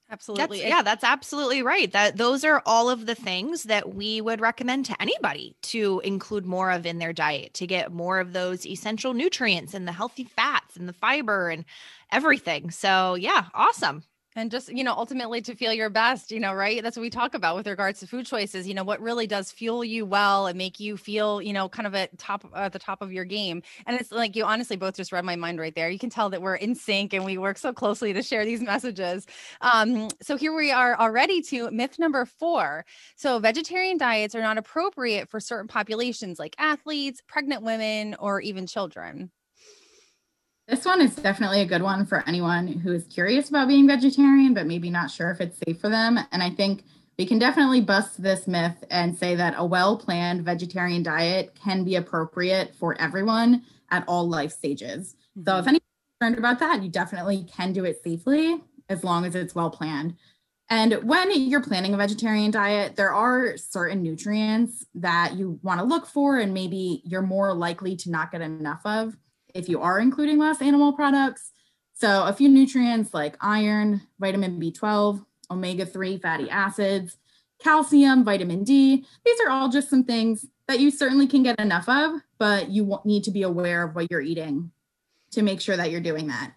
Absolutely. 0.09 0.59
That's, 0.59 0.69
yeah, 0.69 0.81
that's 0.81 1.05
absolutely 1.05 1.61
right. 1.61 1.89
That 1.93 2.17
those 2.17 2.43
are 2.43 2.61
all 2.65 2.89
of 2.89 3.05
the 3.05 3.15
things 3.15 3.63
that 3.63 3.95
we 3.95 4.19
would 4.19 4.41
recommend 4.41 4.85
to 4.87 5.01
anybody 5.01 5.55
to 5.63 6.01
include 6.03 6.45
more 6.45 6.71
of 6.71 6.85
in 6.85 6.97
their 6.97 7.13
diet 7.13 7.53
to 7.53 7.65
get 7.65 7.93
more 7.93 8.19
of 8.19 8.33
those 8.33 8.65
essential 8.65 9.13
nutrients 9.13 9.73
and 9.73 9.87
the 9.87 9.93
healthy 9.93 10.25
fats 10.25 10.75
and 10.75 10.89
the 10.89 10.93
fiber 10.93 11.49
and 11.49 11.63
everything. 12.11 12.69
So, 12.69 13.15
yeah, 13.15 13.45
awesome 13.53 14.03
and 14.37 14.51
just 14.51 14.69
you 14.69 14.83
know 14.83 14.93
ultimately 14.93 15.41
to 15.41 15.55
feel 15.55 15.73
your 15.73 15.89
best 15.89 16.31
you 16.31 16.39
know 16.39 16.53
right? 16.53 16.81
That's 16.81 16.95
what 16.95 17.01
we 17.01 17.09
talk 17.09 17.33
about 17.33 17.55
with 17.55 17.67
regards 17.67 17.99
to 17.99 18.07
food 18.07 18.25
choices 18.25 18.67
you 18.67 18.73
know 18.73 18.83
what 18.83 19.01
really 19.01 19.27
does 19.27 19.51
fuel 19.51 19.83
you 19.83 20.05
well 20.05 20.47
and 20.47 20.57
make 20.57 20.79
you 20.79 20.95
feel 20.95 21.41
you 21.41 21.53
know 21.53 21.67
kind 21.67 21.87
of 21.87 21.95
at 21.95 22.17
top 22.17 22.45
at 22.55 22.71
the 22.71 22.79
top 22.79 23.01
of 23.01 23.11
your 23.11 23.25
game. 23.25 23.61
And 23.85 23.99
it's 23.99 24.11
like 24.11 24.35
you 24.35 24.45
honestly 24.45 24.77
both 24.77 24.95
just 24.95 25.11
read 25.11 25.25
my 25.25 25.35
mind 25.35 25.59
right 25.59 25.73
there. 25.75 25.89
You 25.89 25.99
can 25.99 26.09
tell 26.09 26.29
that 26.29 26.41
we're 26.41 26.55
in 26.55 26.75
sync 26.75 27.13
and 27.13 27.25
we 27.25 27.37
work 27.37 27.57
so 27.57 27.73
closely 27.73 28.13
to 28.13 28.21
share 28.21 28.45
these 28.45 28.61
messages. 28.61 29.25
Um 29.61 30.09
so 30.21 30.37
here 30.37 30.55
we 30.55 30.71
are 30.71 30.97
already 30.99 31.41
to 31.43 31.71
myth 31.71 31.97
number 31.99 32.25
four. 32.25 32.85
So 33.15 33.39
vegetarian 33.39 33.97
diets 33.97 34.35
are 34.35 34.41
not 34.41 34.57
appropriate 34.57 35.29
for 35.29 35.39
certain 35.39 35.67
populations 35.67 36.39
like 36.39 36.55
athletes 36.59 37.21
pregnant 37.27 37.63
women 37.63 38.15
or 38.19 38.39
even 38.41 38.67
children 38.67 39.31
this 40.67 40.83
one 40.83 41.01
is 41.01 41.15
definitely 41.15 41.61
a 41.61 41.65
good 41.65 41.81
one 41.81 42.05
for 42.05 42.23
anyone 42.27 42.67
who 42.67 42.91
is 42.91 43.05
curious 43.05 43.49
about 43.49 43.69
being 43.69 43.87
vegetarian, 43.87 44.53
but 44.53 44.67
maybe 44.67 44.89
not 44.89 45.09
sure 45.09 45.31
if 45.31 45.39
it's 45.39 45.59
safe 45.65 45.79
for 45.79 45.89
them. 45.89 46.19
And 46.31 46.43
I 46.43 46.49
think 46.49 46.83
we 47.17 47.25
can 47.25 47.39
definitely 47.39 47.81
bust 47.81 48.21
this 48.21 48.47
myth 48.47 48.83
and 48.91 49.17
say 49.17 49.33
that 49.35 49.55
a 49.57 49.65
well 49.65 49.97
planned 49.97 50.43
vegetarian 50.43 51.03
diet 51.03 51.55
can 51.55 51.83
be 51.83 51.95
appropriate 51.95 52.75
for 52.75 52.99
everyone 52.99 53.63
at 53.89 54.03
all 54.07 54.27
life 54.27 54.51
stages. 54.51 55.15
Mm-hmm. 55.37 55.49
So 55.49 55.57
if 55.57 55.67
anyone's 55.67 55.81
concerned 56.19 56.37
about 56.37 56.59
that, 56.59 56.83
you 56.83 56.89
definitely 56.89 57.45
can 57.45 57.71
do 57.71 57.85
it 57.85 58.01
safely 58.03 58.61
as 58.89 59.03
long 59.05 59.25
as 59.25 59.35
it's 59.35 59.55
well 59.55 59.69
planned. 59.69 60.15
And 60.69 60.95
when 61.03 61.31
you're 61.31 61.63
planning 61.63 61.93
a 61.93 61.97
vegetarian 61.97 62.51
diet, 62.51 62.97
there 62.97 63.13
are 63.13 63.55
certain 63.55 64.03
nutrients 64.03 64.85
that 64.95 65.35
you 65.35 65.61
want 65.63 65.79
to 65.79 65.85
look 65.85 66.05
for, 66.05 66.39
and 66.39 66.53
maybe 66.53 67.01
you're 67.05 67.21
more 67.21 67.53
likely 67.53 67.95
to 67.95 68.11
not 68.11 68.33
get 68.33 68.41
enough 68.41 68.81
of 68.83 69.15
if 69.57 69.67
you 69.67 69.81
are 69.81 69.99
including 69.99 70.37
less 70.37 70.61
animal 70.61 70.93
products. 70.93 71.51
So, 71.93 72.23
a 72.25 72.33
few 72.33 72.47
nutrients 72.47 73.13
like 73.13 73.35
iron, 73.41 74.01
vitamin 74.19 74.59
B12, 74.59 75.25
omega 75.49 75.85
3 75.85 76.19
fatty 76.19 76.49
acids, 76.49 77.17
calcium, 77.59 78.23
vitamin 78.23 78.63
D. 78.63 79.03
These 79.25 79.39
are 79.41 79.49
all 79.49 79.69
just 79.69 79.89
some 79.89 80.03
things 80.03 80.45
that 80.67 80.79
you 80.79 80.91
certainly 80.91 81.27
can 81.27 81.43
get 81.43 81.59
enough 81.59 81.89
of, 81.89 82.21
but 82.37 82.69
you 82.69 82.99
need 83.03 83.23
to 83.23 83.31
be 83.31 83.41
aware 83.43 83.83
of 83.83 83.95
what 83.95 84.11
you're 84.11 84.21
eating 84.21 84.71
to 85.31 85.41
make 85.41 85.59
sure 85.59 85.75
that 85.75 85.89
you're 85.89 86.01
doing 86.01 86.27
that. 86.27 86.53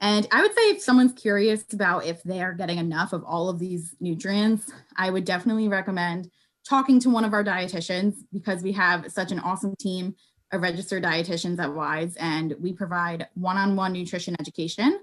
And 0.00 0.26
I 0.32 0.42
would 0.42 0.52
say 0.52 0.62
if 0.70 0.82
someone's 0.82 1.12
curious 1.12 1.64
about 1.72 2.04
if 2.04 2.22
they 2.24 2.42
are 2.42 2.52
getting 2.52 2.78
enough 2.78 3.12
of 3.12 3.24
all 3.24 3.48
of 3.48 3.60
these 3.60 3.94
nutrients, 4.00 4.70
I 4.96 5.10
would 5.10 5.24
definitely 5.24 5.68
recommend 5.68 6.28
talking 6.68 7.00
to 7.00 7.10
one 7.10 7.24
of 7.24 7.32
our 7.32 7.44
dietitians 7.44 8.16
because 8.32 8.62
we 8.62 8.72
have 8.72 9.10
such 9.10 9.32
an 9.32 9.38
awesome 9.38 9.74
team 9.78 10.14
a 10.52 10.58
registered 10.58 11.02
dietitians 11.02 11.58
at 11.58 11.70
Weis, 11.70 12.16
and 12.20 12.54
we 12.60 12.72
provide 12.72 13.26
one 13.34 13.56
on 13.56 13.74
one 13.74 13.92
nutrition 13.92 14.36
education. 14.38 15.00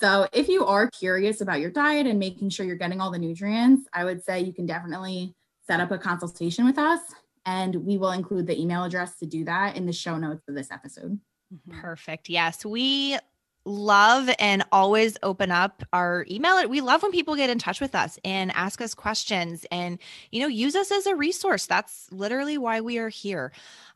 So, 0.00 0.26
if 0.32 0.48
you 0.48 0.64
are 0.64 0.88
curious 0.90 1.40
about 1.40 1.60
your 1.60 1.70
diet 1.70 2.06
and 2.06 2.18
making 2.18 2.50
sure 2.50 2.64
you're 2.64 2.76
getting 2.76 3.00
all 3.00 3.10
the 3.10 3.18
nutrients, 3.18 3.88
I 3.92 4.04
would 4.04 4.24
say 4.24 4.40
you 4.40 4.52
can 4.52 4.66
definitely 4.66 5.34
set 5.66 5.80
up 5.80 5.90
a 5.90 5.98
consultation 5.98 6.64
with 6.64 6.78
us, 6.78 7.00
and 7.44 7.74
we 7.74 7.98
will 7.98 8.12
include 8.12 8.46
the 8.46 8.58
email 8.60 8.84
address 8.84 9.16
to 9.18 9.26
do 9.26 9.44
that 9.44 9.76
in 9.76 9.86
the 9.86 9.92
show 9.92 10.16
notes 10.16 10.42
of 10.48 10.54
this 10.54 10.70
episode. 10.70 11.18
Mm-hmm. 11.52 11.80
Perfect. 11.80 12.28
Yes, 12.28 12.64
we 12.64 13.18
love 13.64 14.28
and 14.38 14.64
always 14.72 15.16
open 15.22 15.52
up 15.52 15.84
our 15.92 16.26
email 16.28 16.68
we 16.68 16.80
love 16.80 17.00
when 17.00 17.12
people 17.12 17.36
get 17.36 17.48
in 17.48 17.58
touch 17.58 17.80
with 17.80 17.94
us 17.94 18.18
and 18.24 18.50
ask 18.56 18.80
us 18.80 18.92
questions 18.92 19.64
and 19.70 20.00
you 20.32 20.40
know 20.40 20.48
use 20.48 20.74
us 20.74 20.90
as 20.90 21.06
a 21.06 21.14
resource 21.14 21.66
that's 21.66 22.08
literally 22.10 22.58
why 22.58 22.80
we 22.80 22.98
are 22.98 23.08
here 23.08 23.52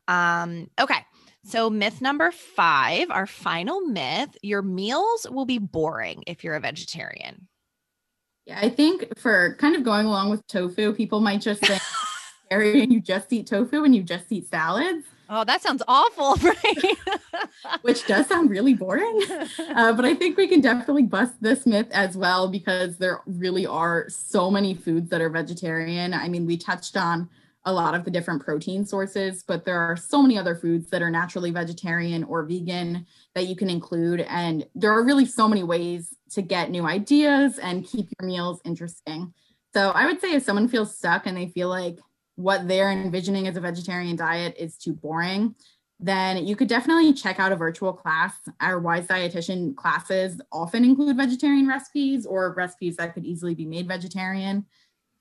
um, 0.08 0.70
okay. 0.80 1.04
So, 1.44 1.70
myth 1.70 2.00
number 2.00 2.32
five, 2.32 3.10
our 3.10 3.26
final 3.26 3.80
myth 3.80 4.36
your 4.42 4.62
meals 4.62 5.26
will 5.30 5.44
be 5.44 5.58
boring 5.58 6.24
if 6.26 6.42
you're 6.42 6.56
a 6.56 6.60
vegetarian. 6.60 7.46
Yeah, 8.46 8.58
I 8.60 8.68
think 8.68 9.16
for 9.18 9.54
kind 9.58 9.76
of 9.76 9.84
going 9.84 10.06
along 10.06 10.30
with 10.30 10.46
tofu, 10.46 10.92
people 10.92 11.20
might 11.20 11.40
just 11.40 11.64
think 11.64 11.80
and 12.50 12.92
you 12.92 13.00
just 13.00 13.32
eat 13.32 13.46
tofu 13.46 13.84
and 13.84 13.94
you 13.94 14.02
just 14.02 14.30
eat 14.30 14.48
salads. 14.48 15.04
Oh, 15.28 15.44
that 15.44 15.60
sounds 15.62 15.82
awful, 15.88 16.34
right? 16.42 16.96
Which 17.82 18.06
does 18.06 18.28
sound 18.28 18.50
really 18.50 18.74
boring. 18.74 19.22
Uh, 19.76 19.92
but 19.92 20.06
I 20.06 20.14
think 20.14 20.38
we 20.38 20.48
can 20.48 20.62
definitely 20.62 21.02
bust 21.02 21.34
this 21.42 21.66
myth 21.66 21.88
as 21.90 22.16
well 22.16 22.48
because 22.48 22.96
there 22.96 23.20
really 23.26 23.66
are 23.66 24.08
so 24.08 24.50
many 24.50 24.74
foods 24.74 25.10
that 25.10 25.20
are 25.20 25.28
vegetarian. 25.28 26.14
I 26.14 26.28
mean, 26.28 26.46
we 26.46 26.56
touched 26.56 26.96
on 26.96 27.28
a 27.66 27.72
lot 27.72 27.94
of 27.94 28.04
the 28.04 28.10
different 28.10 28.42
protein 28.42 28.86
sources, 28.86 29.44
but 29.46 29.64
there 29.64 29.80
are 29.80 29.96
so 29.96 30.22
many 30.22 30.38
other 30.38 30.54
foods 30.54 30.88
that 30.90 31.02
are 31.02 31.10
naturally 31.10 31.50
vegetarian 31.50 32.22
or 32.24 32.44
vegan 32.44 33.04
that 33.34 33.48
you 33.48 33.56
can 33.56 33.68
include. 33.68 34.20
And 34.20 34.64
there 34.76 34.92
are 34.92 35.04
really 35.04 35.26
so 35.26 35.48
many 35.48 35.64
ways 35.64 36.14
to 36.30 36.42
get 36.42 36.70
new 36.70 36.86
ideas 36.86 37.58
and 37.58 37.84
keep 37.84 38.08
your 38.18 38.28
meals 38.28 38.60
interesting. 38.64 39.34
So 39.74 39.90
I 39.90 40.06
would 40.06 40.20
say 40.20 40.32
if 40.32 40.44
someone 40.44 40.68
feels 40.68 40.96
stuck 40.96 41.26
and 41.26 41.36
they 41.36 41.48
feel 41.48 41.68
like 41.68 41.98
what 42.36 42.68
they're 42.68 42.92
envisioning 42.92 43.48
as 43.48 43.56
a 43.56 43.60
vegetarian 43.60 44.14
diet 44.14 44.54
is 44.56 44.76
too 44.76 44.92
boring, 44.92 45.54
then 45.98 46.46
you 46.46 46.54
could 46.54 46.68
definitely 46.68 47.12
check 47.14 47.40
out 47.40 47.52
a 47.52 47.56
virtual 47.56 47.92
class. 47.92 48.34
Our 48.60 48.80
Weis 48.80 49.06
Dietitian 49.06 49.74
classes 49.74 50.40
often 50.52 50.84
include 50.84 51.16
vegetarian 51.16 51.66
recipes 51.66 52.26
or 52.26 52.54
recipes 52.54 52.96
that 52.96 53.14
could 53.14 53.24
easily 53.24 53.54
be 53.54 53.64
made 53.64 53.88
vegetarian. 53.88 54.66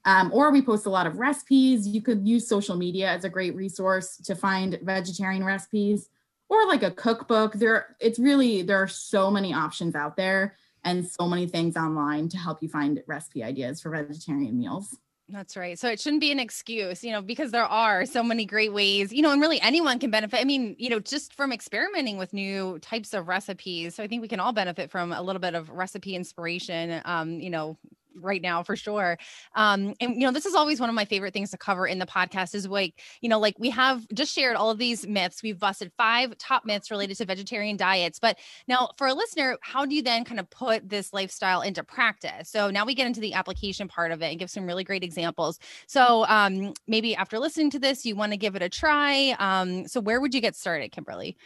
Um, 0.06 0.32
or 0.32 0.52
we 0.52 0.62
post 0.62 0.86
a 0.86 0.90
lot 0.90 1.08
of 1.08 1.18
recipes. 1.18 1.88
You 1.88 2.02
could 2.02 2.28
use 2.28 2.48
social 2.48 2.76
media 2.76 3.10
as 3.10 3.24
a 3.24 3.30
great 3.30 3.56
resource 3.56 4.18
to 4.18 4.36
find 4.36 4.80
vegetarian 4.84 5.44
recipes 5.44 6.10
or 6.48 6.68
like 6.68 6.84
a 6.84 6.92
cookbook. 6.92 7.54
There, 7.54 7.96
it's 8.00 8.20
really, 8.20 8.62
there 8.62 8.82
are 8.82 8.88
so 8.88 9.32
many 9.32 9.54
options 9.54 9.96
out 9.96 10.16
there 10.16 10.56
and 10.84 11.08
so 11.08 11.28
many 11.28 11.48
things 11.48 11.76
online 11.76 12.30
to 12.30 12.38
help 12.38 12.62
you 12.62 12.70
find 12.70 13.02
recipe 13.08 13.44
ideas 13.44 13.82
for 13.82 13.90
vegetarian 13.90 14.58
meals. 14.58 14.96
That's 15.28 15.58
right. 15.58 15.78
So 15.80 15.90
it 15.90 16.00
shouldn't 16.00 16.22
be 16.22 16.32
an 16.32 16.40
excuse, 16.40 17.04
you 17.04 17.12
know, 17.12 17.22
because 17.22 17.50
there 17.50 17.66
are 17.66 18.06
so 18.06 18.22
many 18.22 18.46
great 18.46 18.72
ways, 18.72 19.12
you 19.12 19.24
know, 19.24 19.32
and 19.32 19.42
really 19.42 19.60
anyone 19.60 19.98
can 19.98 20.12
benefit. 20.12 20.40
I 20.40 20.44
mean, 20.44 20.76
you 20.78 20.90
know, 20.90 21.00
just 21.00 21.34
from 21.34 21.52
experimenting 21.52 22.20
with 22.20 22.32
new 22.32 22.78
types 22.78 23.12
of 23.12 23.28
recipes. 23.28 23.96
So 23.96 24.04
I 24.04 24.08
think 24.08 24.22
we 24.22 24.28
can 24.28 24.40
all 24.40 24.54
benefit 24.54 24.92
from 24.92 25.12
a 25.12 25.24
little 25.24 25.40
bit 25.40 25.56
of 25.56 25.72
recipe 25.72 26.16
inspiration, 26.16 27.02
um, 27.06 27.40
you 27.40 27.50
know, 27.50 27.76
right 28.16 28.42
now 28.42 28.64
for 28.64 28.76
sure. 28.76 29.18
Um, 29.56 29.94
and 30.00 30.16
you 30.16 30.22
know, 30.22 30.32
this 30.32 30.46
is 30.46 30.56
always 30.56 30.80
one 30.80 30.90
of 30.90 30.96
my 30.96 31.06
favorite 31.06 31.34
things 31.34 31.52
to 31.52 31.58
cover 31.58 31.88
in 31.88 32.00
the 32.00 32.06
podcast 32.06 32.56
is 32.56 32.68
like, 32.68 33.00
you 33.22 33.30
know, 33.30 33.40
like 33.40 33.56
we 33.60 33.70
have 33.70 34.08
just 34.14 34.34
shared 34.34 34.56
all 34.56 34.70
of 34.70 34.78
these 34.78 35.06
myths. 35.08 35.44
We've 35.44 35.60
busted 35.60 35.92
five 35.98 36.38
top 36.38 36.66
myths 36.66 36.92
related 36.92 37.18
to 37.18 37.26
vegetarian 37.26 37.78
diets. 37.78 38.20
But 38.20 38.38
now 38.68 38.92
for 38.98 39.08
a 39.08 39.14
listener, 39.14 39.58
how 39.62 39.86
do 39.86 39.96
you 39.96 40.02
then 40.02 40.24
kind 40.26 40.40
of 40.40 40.50
put 40.50 40.88
this 40.90 41.14
lifestyle 41.14 41.62
into 41.62 41.84
practice? 41.84 42.50
So 42.50 42.70
now 42.70 42.86
we 42.86 42.96
get 42.96 43.08
into 43.08 43.20
the 43.20 43.34
application 43.34 43.88
part 43.88 44.12
of 44.12 44.22
it 44.22 44.32
and 44.32 44.40
give 44.40 44.50
some 44.50 44.66
really 44.66 44.84
great 44.84 45.04
examples. 45.04 45.60
So 45.88 46.26
um, 46.28 46.74
maybe 46.88 47.16
after 47.16 47.40
listening 47.40 47.70
to 47.72 47.80
this, 47.80 48.06
you 48.06 48.16
want 48.16 48.32
to 48.32 48.38
give 48.38 48.56
it 48.56 48.62
a 48.62 48.70
try. 48.70 49.36
Um, 49.40 49.88
so 49.88 50.00
where 50.00 50.20
would 50.22 50.34
you 50.34 50.42
get 50.42 50.56
started, 50.56 50.92
Kimberly? 50.92 51.38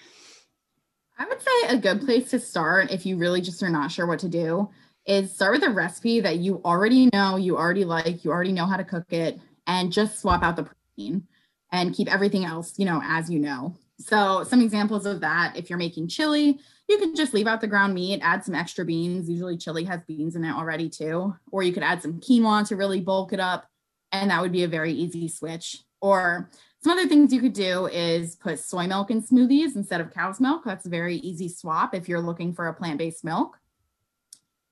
I 1.18 1.26
would 1.28 1.42
say 1.42 1.76
a 1.76 1.78
good 1.78 2.02
place 2.02 2.30
to 2.32 2.40
start 2.40 2.92
if 2.92 3.06
you 3.06 3.18
really 3.18 3.42
just 3.42 3.62
are 3.62 3.70
not 3.70 3.92
sure 3.92 4.08
what 4.08 4.20
to 4.20 4.30
do 4.30 4.70
is 5.06 5.34
start 5.34 5.53
with 5.53 5.63
a 5.63 5.70
recipe 5.70 6.20
that 6.20 6.38
you 6.38 6.62
already 6.63 7.10
know, 7.13 7.38
you 7.38 7.58
already 7.58 7.86
like, 7.86 8.24
you 8.24 8.32
already 8.32 8.51
know 8.51 8.65
how 8.65 8.77
to 8.77 8.84
cook 8.84 9.12
it, 9.12 9.39
and 9.68 9.91
just 9.91 10.20
swap 10.20 10.44
out 10.44 10.56
the 10.56 10.63
protein 10.63 11.27
and 11.72 11.94
keep 11.94 12.12
everything 12.12 12.46
else, 12.46 12.74
you 12.77 12.86
know, 12.86 13.01
as 13.03 13.29
you 13.29 13.39
know. 13.39 13.75
So, 14.00 14.44
some 14.46 14.62
examples 14.62 15.06
of 15.06 15.20
that 15.22 15.53
if 15.58 15.70
you're 15.70 15.77
making 15.77 16.08
chili, 16.08 16.60
you 16.88 16.98
can 16.98 17.15
just 17.15 17.34
leave 17.34 17.48
out 17.48 17.60
the 17.62 17.68
ground 17.68 17.94
meat, 17.94 18.22
add 18.24 18.44
some 18.46 18.56
extra 18.56 18.86
beans. 18.86 19.29
Usually, 19.29 19.58
chili 19.58 19.84
has 19.84 20.01
beans 20.08 20.36
in 20.36 20.46
it 20.46 20.56
already, 20.56 20.89
too. 20.89 21.36
Or 21.51 21.63
you 21.63 21.74
could 21.74 21.84
add 21.84 22.01
some 22.01 22.20
quinoa 22.20 22.68
to 22.70 22.75
really 22.77 23.01
bulk 23.01 23.34
it 23.34 23.39
up, 23.39 23.68
and 24.12 24.32
that 24.32 24.41
would 24.41 24.53
be 24.53 24.63
a 24.63 24.70
very 24.70 24.94
easy 24.94 25.27
switch. 25.27 25.84
Or 26.01 26.50
some 26.82 26.94
other 26.94 27.10
things 27.10 27.34
you 27.34 27.41
could 27.41 27.53
do 27.53 27.88
is 27.88 28.38
put 28.38 28.60
soy 28.60 28.88
milk 28.88 29.12
in 29.12 29.22
smoothies 29.22 29.75
instead 29.75 30.00
of 30.00 30.13
cow's 30.13 30.39
milk. 30.39 30.63
That's 30.63 30.86
a 30.86 30.89
very 30.89 31.18
easy 31.18 31.50
swap 31.50 31.94
if 31.94 32.08
you're 32.08 32.22
looking 32.22 32.53
for 32.53 32.68
a 32.68 32.74
plant 32.74 33.00
based 33.00 33.25
milk. 33.25 33.59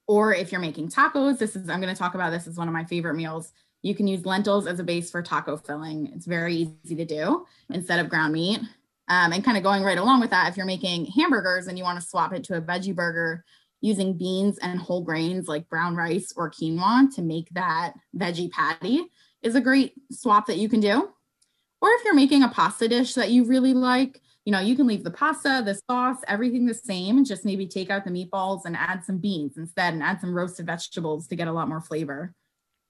Or 0.07 0.33
if 0.33 0.51
you're 0.51 0.61
making 0.61 0.89
tacos, 0.89 1.37
this 1.37 1.55
is, 1.55 1.69
I'm 1.69 1.81
going 1.81 1.93
to 1.93 1.99
talk 1.99 2.15
about 2.15 2.31
this 2.31 2.47
as 2.47 2.57
one 2.57 2.67
of 2.67 2.73
my 2.73 2.85
favorite 2.85 3.15
meals. 3.15 3.51
You 3.81 3.93
can 3.93 4.07
use 4.07 4.25
lentils 4.25 4.65
as 4.65 4.79
a 4.79 4.83
base 4.83 5.11
for 5.11 5.21
taco 5.21 5.57
filling. 5.57 6.11
It's 6.15 6.25
very 6.25 6.55
easy 6.83 6.95
to 6.95 7.05
do 7.05 7.45
instead 7.69 7.99
of 7.99 8.09
ground 8.09 8.33
meat. 8.33 8.59
Um, 9.09 9.31
and 9.31 9.43
kind 9.43 9.57
of 9.57 9.63
going 9.63 9.83
right 9.83 9.97
along 9.97 10.19
with 10.19 10.31
that, 10.31 10.49
if 10.49 10.57
you're 10.57 10.65
making 10.65 11.05
hamburgers 11.07 11.67
and 11.67 11.77
you 11.77 11.83
want 11.83 11.99
to 11.99 12.05
swap 12.05 12.33
it 12.33 12.43
to 12.45 12.57
a 12.57 12.61
veggie 12.61 12.95
burger, 12.95 13.45
using 13.81 14.17
beans 14.17 14.57
and 14.59 14.79
whole 14.79 15.03
grains 15.03 15.47
like 15.47 15.69
brown 15.69 15.95
rice 15.95 16.33
or 16.35 16.49
quinoa 16.49 17.13
to 17.13 17.21
make 17.21 17.49
that 17.51 17.93
veggie 18.15 18.51
patty 18.51 19.05
is 19.41 19.55
a 19.55 19.61
great 19.61 19.93
swap 20.11 20.47
that 20.47 20.57
you 20.57 20.67
can 20.67 20.79
do. 20.79 21.09
Or 21.79 21.89
if 21.91 22.03
you're 22.03 22.15
making 22.15 22.43
a 22.43 22.49
pasta 22.49 22.87
dish 22.87 23.13
that 23.13 23.29
you 23.29 23.45
really 23.45 23.73
like, 23.73 24.21
you 24.47 24.51
know, 24.51 24.61
you 24.61 24.77
can 24.77 24.87
leave 24.87 25.03
the 25.03 25.11
pasta, 25.11 25.61
the 25.65 25.77
sauce, 25.91 26.19
everything 26.25 26.65
the 26.65 26.73
same, 26.73 27.25
just 27.25 27.43
maybe 27.43 27.67
take 27.67 27.89
out 27.89 28.05
the 28.05 28.09
meatballs 28.09 28.61
and 28.63 28.77
add 28.77 29.03
some 29.03 29.17
beans 29.17 29.57
instead 29.57 29.93
and 29.93 30.01
add 30.01 30.21
some 30.21 30.33
roasted 30.33 30.65
vegetables 30.65 31.27
to 31.27 31.35
get 31.35 31.49
a 31.49 31.51
lot 31.51 31.67
more 31.67 31.81
flavor. 31.81 32.33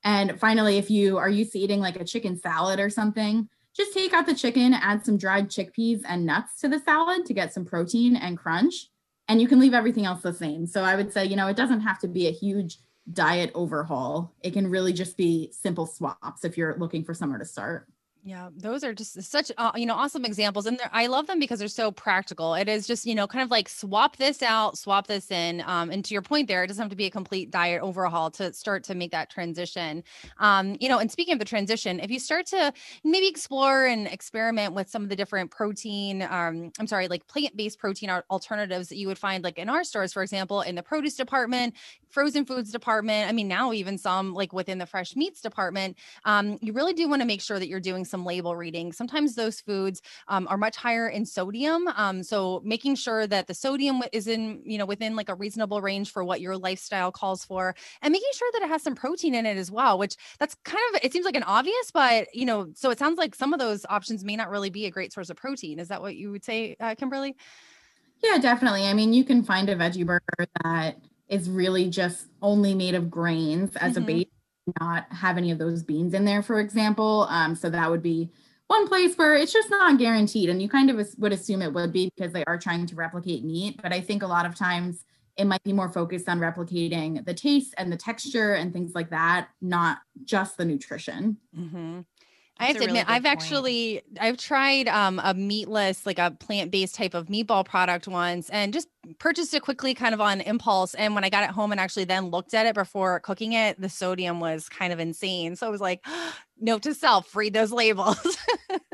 And 0.03 0.39
finally, 0.39 0.77
if 0.77 0.91
you 0.91 1.17
are 1.17 1.27
used 1.27 1.53
to 1.53 1.59
eating 1.59 1.79
like 1.79 1.99
a 1.99 2.05
chicken 2.05 2.37
salad 2.39 2.79
or 2.79 2.91
something, 2.91 3.49
just 3.75 3.91
take 3.91 4.13
out 4.13 4.27
the 4.27 4.35
chicken, 4.35 4.71
add 4.75 5.03
some 5.03 5.17
dried 5.17 5.49
chickpeas 5.49 6.03
and 6.07 6.27
nuts 6.27 6.59
to 6.59 6.67
the 6.67 6.77
salad 6.77 7.25
to 7.25 7.33
get 7.33 7.51
some 7.51 7.65
protein 7.65 8.15
and 8.15 8.37
crunch. 8.37 8.89
And 9.27 9.41
you 9.41 9.47
can 9.47 9.59
leave 9.59 9.73
everything 9.73 10.05
else 10.05 10.21
the 10.21 10.35
same. 10.35 10.67
So 10.67 10.83
I 10.83 10.95
would 10.95 11.11
say, 11.11 11.25
you 11.25 11.35
know, 11.35 11.47
it 11.47 11.57
doesn't 11.57 11.81
have 11.81 11.97
to 12.01 12.07
be 12.07 12.27
a 12.27 12.31
huge 12.31 12.77
diet 13.11 13.49
overhaul. 13.55 14.31
It 14.43 14.53
can 14.53 14.69
really 14.69 14.93
just 14.93 15.17
be 15.17 15.51
simple 15.53 15.87
swaps 15.87 16.45
if 16.45 16.55
you're 16.55 16.77
looking 16.77 17.03
for 17.03 17.15
somewhere 17.15 17.39
to 17.39 17.45
start. 17.45 17.87
Yeah, 18.23 18.49
those 18.53 18.83
are 18.83 18.93
just 18.93 19.21
such 19.23 19.53
uh, 19.57 19.71
you 19.75 19.85
know 19.85 19.93
awesome 19.93 20.25
examples, 20.25 20.65
and 20.65 20.81
I 20.91 21.07
love 21.07 21.27
them 21.27 21.39
because 21.39 21.59
they're 21.59 21.69
so 21.69 21.91
practical. 21.91 22.55
It 22.55 22.67
is 22.67 22.85
just 22.85 23.05
you 23.05 23.15
know 23.15 23.25
kind 23.25 23.41
of 23.41 23.49
like 23.49 23.69
swap 23.69 24.17
this 24.17 24.43
out, 24.43 24.77
swap 24.77 25.07
this 25.07 25.31
in. 25.31 25.63
Um, 25.65 25.89
and 25.89 26.03
to 26.03 26.13
your 26.13 26.21
point, 26.21 26.49
there, 26.49 26.63
it 26.63 26.67
doesn't 26.67 26.81
have 26.81 26.89
to 26.89 26.97
be 26.97 27.05
a 27.05 27.09
complete 27.09 27.51
diet 27.51 27.81
overhaul 27.81 28.29
to 28.31 28.51
start 28.51 28.83
to 28.85 28.95
make 28.95 29.11
that 29.11 29.29
transition. 29.29 30.03
Um, 30.39 30.75
you 30.81 30.89
know, 30.89 30.97
and 30.99 31.09
speaking 31.09 31.33
of 31.33 31.39
the 31.39 31.45
transition, 31.45 32.01
if 32.01 32.11
you 32.11 32.19
start 32.19 32.47
to 32.47 32.73
maybe 33.05 33.27
explore 33.29 33.85
and 33.85 34.07
experiment 34.07 34.73
with 34.73 34.89
some 34.89 35.03
of 35.03 35.09
the 35.09 35.15
different 35.15 35.51
protein, 35.51 36.23
um, 36.23 36.71
I'm 36.79 36.87
sorry, 36.87 37.07
like 37.07 37.27
plant-based 37.27 37.79
protein 37.79 38.09
alternatives 38.29 38.89
that 38.89 38.97
you 38.97 39.07
would 39.07 39.19
find 39.19 39.41
like 39.43 39.57
in 39.57 39.69
our 39.69 39.85
stores, 39.85 40.11
for 40.11 40.21
example, 40.21 40.61
in 40.61 40.75
the 40.75 40.83
produce 40.83 41.15
department, 41.15 41.75
frozen 42.09 42.45
foods 42.45 42.71
department. 42.71 43.29
I 43.29 43.31
mean, 43.31 43.47
now 43.47 43.71
even 43.71 43.97
some 43.97 44.33
like 44.33 44.51
within 44.51 44.79
the 44.79 44.85
fresh 44.85 45.15
meats 45.15 45.39
department. 45.39 45.97
Um, 46.25 46.57
you 46.61 46.73
really 46.73 46.93
do 46.93 47.07
want 47.07 47.21
to 47.21 47.27
make 47.27 47.41
sure 47.41 47.59
that 47.59 47.67
you're 47.67 47.79
doing 47.79 48.05
some 48.09 48.25
label 48.25 48.55
reading. 48.55 48.91
Sometimes 48.91 49.35
those 49.35 49.61
foods 49.61 50.01
um, 50.27 50.47
are 50.49 50.57
much 50.57 50.75
higher 50.75 51.07
in 51.07 51.25
sodium. 51.25 51.87
Um, 51.95 52.23
so 52.23 52.61
making 52.63 52.95
sure 52.95 53.27
that 53.27 53.47
the 53.47 53.53
sodium 53.53 54.01
is 54.11 54.27
in, 54.27 54.61
you 54.63 54.77
know, 54.77 54.85
within 54.85 55.15
like 55.15 55.29
a 55.29 55.35
reasonable 55.35 55.81
range 55.81 56.11
for 56.11 56.23
what 56.23 56.41
your 56.41 56.57
lifestyle 56.57 57.11
calls 57.11 57.45
for 57.45 57.75
and 58.01 58.11
making 58.11 58.29
sure 58.33 58.49
that 58.53 58.61
it 58.61 58.69
has 58.69 58.83
some 58.83 58.95
protein 58.95 59.35
in 59.35 59.45
it 59.45 59.57
as 59.57 59.69
well, 59.69 59.97
which 59.97 60.15
that's 60.39 60.55
kind 60.63 60.83
of, 60.93 61.01
it 61.03 61.13
seems 61.13 61.25
like 61.25 61.35
an 61.35 61.43
obvious, 61.43 61.91
but, 61.91 62.27
you 62.33 62.45
know, 62.45 62.67
so 62.75 62.89
it 62.89 62.99
sounds 62.99 63.17
like 63.17 63.35
some 63.35 63.53
of 63.53 63.59
those 63.59 63.85
options 63.89 64.23
may 64.23 64.35
not 64.35 64.49
really 64.49 64.69
be 64.69 64.85
a 64.85 64.91
great 64.91 65.13
source 65.13 65.29
of 65.29 65.37
protein. 65.37 65.79
Is 65.79 65.87
that 65.89 66.01
what 66.01 66.15
you 66.15 66.31
would 66.31 66.43
say, 66.43 66.75
uh, 66.79 66.95
Kimberly? 66.95 67.35
Yeah, 68.23 68.37
definitely. 68.39 68.85
I 68.85 68.93
mean, 68.93 69.13
you 69.13 69.23
can 69.23 69.43
find 69.43 69.69
a 69.69 69.75
veggie 69.75 70.05
burger 70.05 70.47
that 70.63 70.97
is 71.29 71.49
really 71.49 71.89
just 71.89 72.27
only 72.41 72.73
made 72.73 72.95
of 72.95 73.11
grains 73.11 73.75
as 73.75 73.93
mm-hmm. 73.93 74.03
a 74.03 74.05
base 74.05 74.25
not 74.79 75.11
have 75.11 75.37
any 75.37 75.51
of 75.51 75.57
those 75.57 75.83
beans 75.83 76.13
in 76.13 76.25
there, 76.25 76.41
for 76.41 76.59
example. 76.59 77.27
Um, 77.29 77.55
so 77.55 77.69
that 77.69 77.89
would 77.89 78.03
be 78.03 78.31
one 78.67 78.87
place 78.87 79.15
where 79.15 79.35
it's 79.35 79.53
just 79.53 79.69
not 79.69 79.97
guaranteed. 79.97 80.49
And 80.49 80.61
you 80.61 80.69
kind 80.69 80.89
of 80.89 81.07
would 81.17 81.33
assume 81.33 81.61
it 81.61 81.73
would 81.73 81.93
be 81.93 82.11
because 82.15 82.33
they 82.33 82.43
are 82.45 82.57
trying 82.57 82.85
to 82.87 82.95
replicate 82.95 83.43
meat. 83.43 83.79
But 83.81 83.93
I 83.93 84.01
think 84.01 84.23
a 84.23 84.27
lot 84.27 84.45
of 84.45 84.55
times 84.55 85.05
it 85.37 85.45
might 85.45 85.63
be 85.63 85.73
more 85.73 85.89
focused 85.89 86.27
on 86.27 86.39
replicating 86.39 87.23
the 87.23 87.33
taste 87.33 87.75
and 87.77 87.91
the 87.91 87.97
texture 87.97 88.53
and 88.55 88.73
things 88.73 88.93
like 88.95 89.11
that, 89.11 89.49
not 89.61 89.99
just 90.25 90.57
the 90.57 90.65
nutrition. 90.65 91.37
Mm-hmm. 91.57 91.99
I 92.59 92.65
have 92.65 92.75
to 92.75 92.79
really 92.79 92.99
admit, 92.99 93.05
I've 93.07 93.23
point. 93.23 93.33
actually 93.33 94.01
I've 94.19 94.37
tried 94.37 94.87
um, 94.87 95.21
a 95.23 95.33
meatless, 95.33 96.05
like 96.05 96.19
a 96.19 96.31
plant-based 96.31 96.95
type 96.95 97.13
of 97.13 97.27
meatball 97.27 97.65
product 97.65 98.07
once, 98.07 98.49
and 98.49 98.73
just 98.73 98.87
purchased 99.19 99.53
it 99.53 99.61
quickly, 99.61 99.93
kind 99.93 100.13
of 100.13 100.21
on 100.21 100.41
impulse. 100.41 100.93
And 100.93 101.15
when 101.15 101.23
I 101.23 101.29
got 101.29 101.43
it 101.43 101.51
home 101.51 101.71
and 101.71 101.79
actually 101.79 102.05
then 102.05 102.27
looked 102.27 102.53
at 102.53 102.65
it 102.65 102.75
before 102.75 103.19
cooking 103.19 103.53
it, 103.53 103.79
the 103.79 103.89
sodium 103.89 104.39
was 104.39 104.69
kind 104.69 104.91
of 104.91 104.99
insane. 104.99 105.55
So 105.55 105.67
I 105.67 105.69
was 105.69 105.81
like, 105.81 106.05
note 106.59 106.83
to 106.83 106.93
self: 106.93 107.35
read 107.35 107.53
those 107.53 107.71
labels. 107.71 108.37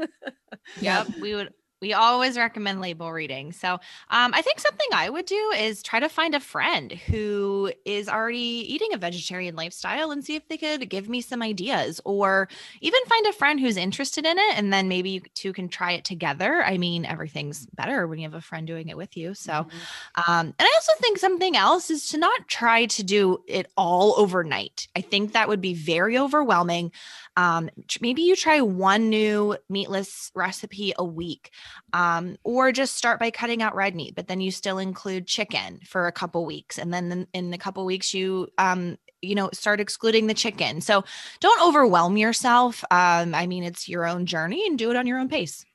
yep, 0.82 1.08
we 1.19 1.34
would 1.36 1.54
we 1.84 1.91
always 1.91 2.38
recommend 2.38 2.80
label 2.80 3.12
reading. 3.12 3.52
So, 3.52 3.74
um, 4.10 4.32
I 4.34 4.41
think 4.41 4.62
something 4.62 4.88
I 4.93 5.10
would 5.10 5.26
do 5.26 5.52
is 5.58 5.84
try 5.84 6.00
to 6.00 6.08
find 6.08 6.34
a 6.34 6.39
friend 6.39 6.93
who 6.93 7.74
is 7.84 8.08
already 8.08 8.38
eating 8.74 8.93
a 8.93 8.98
vegetarian 8.98 9.58
lifestyle 9.58 10.12
and 10.12 10.24
see 10.24 10.36
if 10.36 10.48
they 10.48 10.56
could 10.56 10.89
give 10.89 11.10
me 11.10 11.19
some 11.19 11.41
ideas, 11.41 12.00
or 12.06 12.48
even 12.80 13.04
find 13.08 13.26
a 13.28 13.34
friend 13.34 13.60
who's 13.60 13.76
interested 13.76 14.26
in 14.26 14.38
it, 14.38 14.58
and 14.58 14.72
then 14.72 14.88
maybe 14.88 15.10
you 15.10 15.22
two 15.36 15.52
can 15.52 15.67
try 15.67 15.91
it 15.91 16.06
together. 16.06 16.63
I 16.63 16.78
mean, 16.78 17.04
everything's 17.04 17.65
better 17.65 18.08
when 18.08 18.17
you 18.17 18.24
have 18.24 18.34
a 18.34 18.39
friend 18.39 18.65
doing 18.65 18.88
it 18.88 18.96
with 18.96 19.17
you. 19.17 19.34
So, 19.34 19.52
mm-hmm. 19.52 20.32
um, 20.32 20.54
and 20.58 20.62
I 20.62 20.72
also 20.76 20.93
think 21.02 21.17
something 21.17 21.58
else 21.58 21.89
is 21.89 22.08
to 22.10 22.17
not 22.17 22.48
try 22.48 22.86
to 22.86 23.04
do 23.04 23.43
it 23.46 23.69
all 23.76 24.13
overnight. 24.17 24.88
I 24.96 25.02
think 25.02 25.34
that 25.34 25.50
would 25.50 25.60
be 25.60 25.74
very 25.74 26.17
overwhelming. 26.17 26.93
Um, 27.36 27.69
maybe 28.02 28.22
you 28.22 28.36
try 28.36 28.62
one 28.62 29.10
new 29.10 29.58
meatless 29.69 30.32
recipe 30.36 30.93
a 30.98 31.04
week, 31.04 31.52
um, 31.93 32.38
or 32.43 32.72
just 32.72 32.96
start 32.96 33.19
by 33.19 33.32
cutting 33.32 33.62
out 33.62 33.76
red 33.76 33.96
meat, 33.96 34.15
but 34.15 34.28
then 34.28 34.41
you 34.41 34.52
still 34.52 34.78
include 34.78 35.28
chicken 35.28 35.80
for 35.86 36.08
a 36.08 36.12
couple 36.12 36.46
weeks, 36.46 36.78
and 36.78 36.93
then 36.93 37.28
in, 37.34 37.54
a 37.54 37.58
couple 37.58 37.86
weeks 37.86 38.13
you 38.13 38.48
um, 38.58 38.98
you 39.22 39.36
know 39.36 39.50
start 39.54 39.80
excluding 39.80 40.28
the 40.28 40.34
chicken. 40.34 40.82
So 40.82 41.04
don't 41.39 41.67
overwhelm 41.67 42.17
yourself. 42.17 42.84
Um, 42.91 43.34
I 43.34 43.48
mean, 43.48 43.63
it's 43.63 43.89
your 43.89 44.06
own 44.06 44.26
journey, 44.26 44.65
and 44.67 44.78
do 44.78 44.91
it 44.91 44.96
on 44.96 45.08
your 45.08 45.19
own 45.19 45.30
pace. 45.30 45.65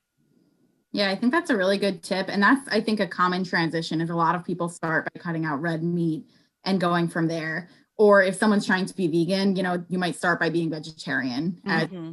Yeah, 0.92 1.10
I 1.10 1.16
think 1.16 1.32
that's 1.32 1.50
a 1.50 1.56
really 1.56 1.76
good 1.76 2.02
tip. 2.02 2.28
And 2.28 2.42
that's, 2.42 2.66
I 2.68 2.80
think, 2.80 2.98
a 2.98 3.06
common 3.06 3.44
transition 3.44 4.00
is 4.00 4.08
a 4.08 4.16
lot 4.16 4.34
of 4.34 4.44
people 4.44 4.70
start 4.70 5.06
by 5.12 5.20
cutting 5.20 5.44
out 5.44 5.60
red 5.60 5.82
meat 5.82 6.24
and 6.64 6.80
going 6.80 7.08
from 7.08 7.28
there 7.28 7.68
or 7.98 8.22
if 8.22 8.36
someone's 8.36 8.66
trying 8.66 8.86
to 8.86 8.94
be 8.94 9.06
vegan 9.06 9.56
you 9.56 9.62
know 9.62 9.84
you 9.88 9.98
might 9.98 10.16
start 10.16 10.40
by 10.40 10.48
being 10.48 10.70
vegetarian 10.70 11.60
mm-hmm. 11.66 12.12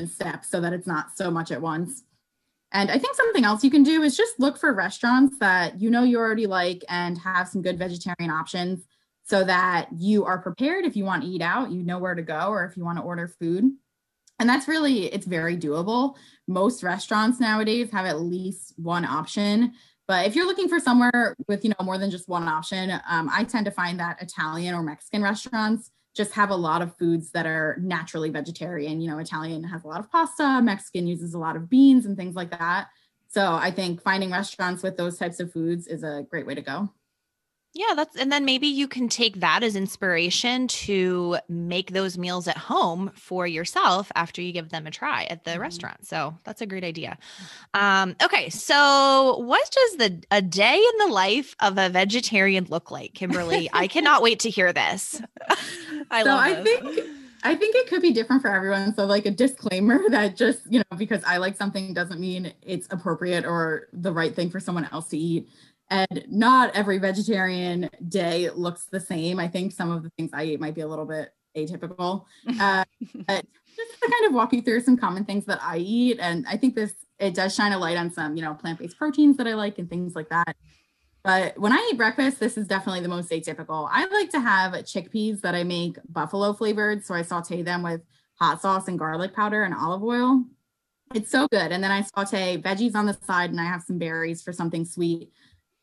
as 0.00 0.12
steps 0.12 0.48
so 0.48 0.60
that 0.60 0.72
it's 0.72 0.86
not 0.86 1.16
so 1.16 1.30
much 1.30 1.52
at 1.52 1.60
once. 1.60 2.02
And 2.72 2.90
i 2.90 2.98
think 2.98 3.14
something 3.14 3.44
else 3.44 3.62
you 3.62 3.70
can 3.70 3.82
do 3.82 4.02
is 4.02 4.16
just 4.16 4.40
look 4.40 4.58
for 4.58 4.72
restaurants 4.72 5.38
that 5.38 5.80
you 5.80 5.90
know 5.90 6.02
you 6.02 6.18
already 6.18 6.46
like 6.46 6.84
and 6.88 7.18
have 7.18 7.48
some 7.48 7.62
good 7.62 7.78
vegetarian 7.78 8.30
options 8.30 8.86
so 9.24 9.44
that 9.44 9.88
you 9.96 10.24
are 10.24 10.38
prepared 10.38 10.84
if 10.84 10.96
you 10.96 11.04
want 11.04 11.22
to 11.22 11.28
eat 11.28 11.42
out 11.42 11.70
you 11.70 11.82
know 11.82 11.98
where 11.98 12.14
to 12.14 12.22
go 12.22 12.48
or 12.48 12.64
if 12.64 12.76
you 12.76 12.84
want 12.84 12.98
to 12.98 13.04
order 13.04 13.28
food. 13.28 13.64
And 14.38 14.48
that's 14.48 14.68
really 14.68 15.06
it's 15.06 15.26
very 15.26 15.56
doable. 15.56 16.16
Most 16.46 16.82
restaurants 16.82 17.40
nowadays 17.40 17.90
have 17.92 18.04
at 18.04 18.20
least 18.20 18.74
one 18.76 19.04
option 19.04 19.72
but 20.08 20.26
if 20.26 20.36
you're 20.36 20.46
looking 20.46 20.68
for 20.68 20.78
somewhere 20.78 21.34
with, 21.48 21.64
you 21.64 21.70
know, 21.70 21.84
more 21.84 21.98
than 21.98 22.10
just 22.10 22.28
one 22.28 22.48
option, 22.48 22.90
um, 23.08 23.28
I 23.32 23.44
tend 23.44 23.64
to 23.66 23.72
find 23.72 23.98
that 24.00 24.22
Italian 24.22 24.74
or 24.74 24.82
Mexican 24.82 25.22
restaurants 25.22 25.90
just 26.14 26.32
have 26.32 26.50
a 26.50 26.56
lot 26.56 26.80
of 26.80 26.96
foods 26.96 27.30
that 27.32 27.46
are 27.46 27.76
naturally 27.80 28.30
vegetarian. 28.30 29.00
You 29.00 29.10
know, 29.10 29.18
Italian 29.18 29.64
has 29.64 29.84
a 29.84 29.88
lot 29.88 30.00
of 30.00 30.10
pasta, 30.10 30.60
Mexican 30.62 31.06
uses 31.06 31.34
a 31.34 31.38
lot 31.38 31.56
of 31.56 31.68
beans 31.68 32.06
and 32.06 32.16
things 32.16 32.34
like 32.34 32.50
that. 32.50 32.88
So 33.28 33.54
I 33.54 33.70
think 33.70 34.00
finding 34.00 34.30
restaurants 34.30 34.82
with 34.82 34.96
those 34.96 35.18
types 35.18 35.40
of 35.40 35.52
foods 35.52 35.86
is 35.86 36.02
a 36.02 36.24
great 36.30 36.46
way 36.46 36.54
to 36.54 36.62
go. 36.62 36.90
Yeah, 37.76 37.92
that's 37.94 38.16
and 38.16 38.32
then 38.32 38.46
maybe 38.46 38.66
you 38.68 38.88
can 38.88 39.10
take 39.10 39.40
that 39.40 39.62
as 39.62 39.76
inspiration 39.76 40.66
to 40.68 41.36
make 41.46 41.92
those 41.92 42.16
meals 42.16 42.48
at 42.48 42.56
home 42.56 43.12
for 43.14 43.46
yourself 43.46 44.10
after 44.14 44.40
you 44.40 44.50
give 44.50 44.70
them 44.70 44.86
a 44.86 44.90
try 44.90 45.24
at 45.24 45.44
the 45.44 45.50
mm-hmm. 45.50 45.60
restaurant. 45.60 46.06
So 46.06 46.34
that's 46.44 46.62
a 46.62 46.66
great 46.66 46.84
idea. 46.84 47.18
Um, 47.74 48.16
okay, 48.22 48.48
so 48.48 49.36
what 49.40 49.70
does 49.70 49.96
the 49.98 50.24
a 50.30 50.40
day 50.40 50.76
in 50.76 51.06
the 51.06 51.12
life 51.12 51.54
of 51.60 51.76
a 51.76 51.90
vegetarian 51.90 52.66
look 52.70 52.90
like, 52.90 53.12
Kimberly? 53.12 53.68
I 53.74 53.88
cannot 53.96 54.22
wait 54.22 54.40
to 54.40 54.50
hear 54.50 54.72
this. 54.72 55.20
I 56.10 56.22
so 56.22 56.30
I 56.30 56.54
this. 56.54 56.80
think 56.80 57.10
I 57.42 57.54
think 57.56 57.76
it 57.76 57.88
could 57.88 58.00
be 58.00 58.12
different 58.12 58.40
for 58.40 58.48
everyone. 58.48 58.94
So, 58.94 59.04
like 59.04 59.26
a 59.26 59.30
disclaimer 59.30 60.00
that 60.08 60.34
just, 60.34 60.60
you 60.70 60.78
know, 60.78 60.96
because 60.96 61.22
I 61.24 61.36
like 61.36 61.56
something 61.56 61.92
doesn't 61.92 62.20
mean 62.20 62.54
it's 62.62 62.88
appropriate 62.90 63.44
or 63.44 63.88
the 63.92 64.12
right 64.12 64.34
thing 64.34 64.48
for 64.48 64.60
someone 64.60 64.88
else 64.92 65.08
to 65.08 65.18
eat 65.18 65.48
and 65.90 66.24
not 66.28 66.74
every 66.74 66.98
vegetarian 66.98 67.88
day 68.08 68.50
looks 68.50 68.86
the 68.86 69.00
same. 69.00 69.38
I 69.38 69.48
think 69.48 69.72
some 69.72 69.90
of 69.90 70.02
the 70.02 70.10
things 70.10 70.30
I 70.32 70.44
eat 70.44 70.60
might 70.60 70.74
be 70.74 70.80
a 70.80 70.86
little 70.86 71.06
bit 71.06 71.32
atypical. 71.56 72.24
Uh, 72.60 72.84
but 73.26 73.44
just 73.76 74.00
to 74.00 74.10
kind 74.10 74.26
of 74.26 74.34
walk 74.34 74.52
you 74.52 74.62
through 74.62 74.80
some 74.80 74.96
common 74.96 75.24
things 75.24 75.44
that 75.44 75.62
I 75.62 75.78
eat, 75.78 76.18
and 76.20 76.46
I 76.48 76.56
think 76.56 76.74
this 76.74 76.92
it 77.18 77.34
does 77.34 77.54
shine 77.54 77.72
a 77.72 77.78
light 77.78 77.96
on 77.96 78.10
some 78.10 78.36
you 78.36 78.42
know 78.42 78.54
plant 78.54 78.78
based 78.78 78.98
proteins 78.98 79.36
that 79.36 79.46
I 79.46 79.54
like 79.54 79.78
and 79.78 79.88
things 79.88 80.14
like 80.14 80.28
that. 80.30 80.56
But 81.22 81.58
when 81.58 81.72
I 81.72 81.88
eat 81.90 81.96
breakfast, 81.96 82.38
this 82.38 82.56
is 82.56 82.68
definitely 82.68 83.00
the 83.00 83.08
most 83.08 83.30
atypical. 83.30 83.88
I 83.90 84.06
like 84.06 84.30
to 84.30 84.40
have 84.40 84.72
chickpeas 84.72 85.40
that 85.40 85.54
I 85.54 85.64
make 85.64 85.98
buffalo 86.08 86.52
flavored, 86.52 87.04
so 87.04 87.14
I 87.14 87.22
saute 87.22 87.62
them 87.62 87.82
with 87.82 88.00
hot 88.40 88.62
sauce 88.62 88.88
and 88.88 88.98
garlic 88.98 89.34
powder 89.34 89.64
and 89.64 89.74
olive 89.74 90.04
oil. 90.04 90.44
It's 91.14 91.30
so 91.30 91.48
good. 91.48 91.72
And 91.72 91.82
then 91.82 91.90
I 91.90 92.02
saute 92.02 92.60
veggies 92.62 92.94
on 92.94 93.06
the 93.06 93.18
side, 93.26 93.50
and 93.50 93.60
I 93.60 93.64
have 93.64 93.82
some 93.82 93.98
berries 93.98 94.42
for 94.42 94.52
something 94.52 94.84
sweet. 94.84 95.32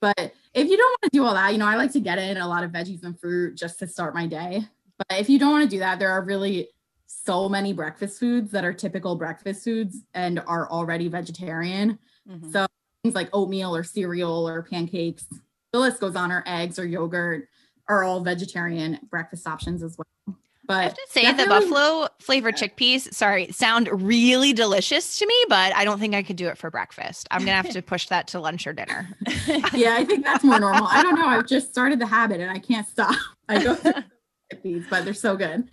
But 0.04 0.34
if 0.54 0.68
you 0.68 0.76
don't 0.76 0.92
want 0.92 1.04
to 1.04 1.10
do 1.14 1.24
all 1.24 1.34
that, 1.34 1.54
you 1.54 1.58
know, 1.58 1.66
I 1.66 1.78
like 1.78 1.94
to 1.94 2.02
get 2.02 2.20
in 2.20 2.36
a 2.36 2.46
lot 2.46 2.66
of 2.66 2.72
veggies 2.72 3.04
and 3.04 3.18
fruit 3.18 3.56
just 3.56 3.80
to 3.80 3.88
start 3.88 4.14
my 4.14 4.28
day. 4.28 4.68
But 4.98 5.18
if 5.18 5.30
you 5.30 5.40
don't 5.40 5.52
want 5.52 5.64
to 5.64 5.70
do 5.70 5.80
that, 5.80 5.98
there 5.98 6.12
are 6.12 6.22
really 6.22 6.68
so 7.08 7.48
many 7.48 7.72
breakfast 7.72 8.20
foods 8.20 8.52
that 8.52 8.66
are 8.66 8.74
typical 8.74 9.16
breakfast 9.16 9.64
foods 9.64 10.00
and 10.14 10.42
are 10.46 10.70
already 10.70 11.08
vegetarian. 11.08 11.98
Mm-hmm. 12.30 12.52
So 12.52 12.68
things 13.02 13.16
like 13.16 13.30
oatmeal 13.32 13.74
or 13.74 13.86
cereal 13.86 14.46
or 14.46 14.64
pancakes, 14.64 15.26
the 15.72 15.80
list 15.80 16.02
goes 16.02 16.18
on, 16.18 16.34
or 16.34 16.44
eggs 16.46 16.78
or 16.78 16.86
yogurt 16.86 17.48
are 17.88 18.04
all 18.04 18.20
vegetarian 18.20 19.00
breakfast 19.10 19.48
options 19.48 19.82
as 19.82 19.98
well. 19.98 20.38
But 20.66 20.78
I 20.78 20.84
have 20.84 20.94
to 20.94 21.08
say 21.10 21.34
the 21.34 21.46
buffalo 21.48 22.08
flavored 22.20 22.56
chickpeas, 22.56 23.14
sorry, 23.14 23.52
sound 23.52 23.90
really 23.92 24.54
delicious 24.54 25.20
to 25.20 25.28
me, 25.28 25.36
but 25.50 25.76
I 25.76 25.84
don't 25.84 26.00
think 26.00 26.16
I 26.16 26.24
could 26.24 26.38
do 26.38 26.48
it 26.48 26.58
for 26.58 26.72
breakfast. 26.72 27.28
I'm 27.32 27.42
gonna 27.42 27.52
have 27.52 27.70
to 27.72 27.82
push 27.82 28.08
that 28.08 28.28
to 28.28 28.40
lunch 28.40 28.66
or 28.66 28.72
dinner. 28.72 29.10
yeah, 29.74 29.96
I 29.98 30.06
think 30.06 30.24
that's 30.24 30.44
more 30.44 30.60
normal. 30.60 30.88
I 30.88 31.04
don't 31.04 31.16
know. 31.16 31.28
I've 31.28 31.48
just 31.48 31.70
started 31.70 32.00
the 32.00 32.06
habit 32.06 32.40
and 32.40 32.50
I 32.50 32.60
can't 32.60 32.88
stop. 32.88 33.16
I 33.50 33.62
go 33.62 33.76
chickpeas, 34.54 34.90
but 34.90 35.04
they're 35.04 35.14
so 35.14 35.36
good. 35.36 35.70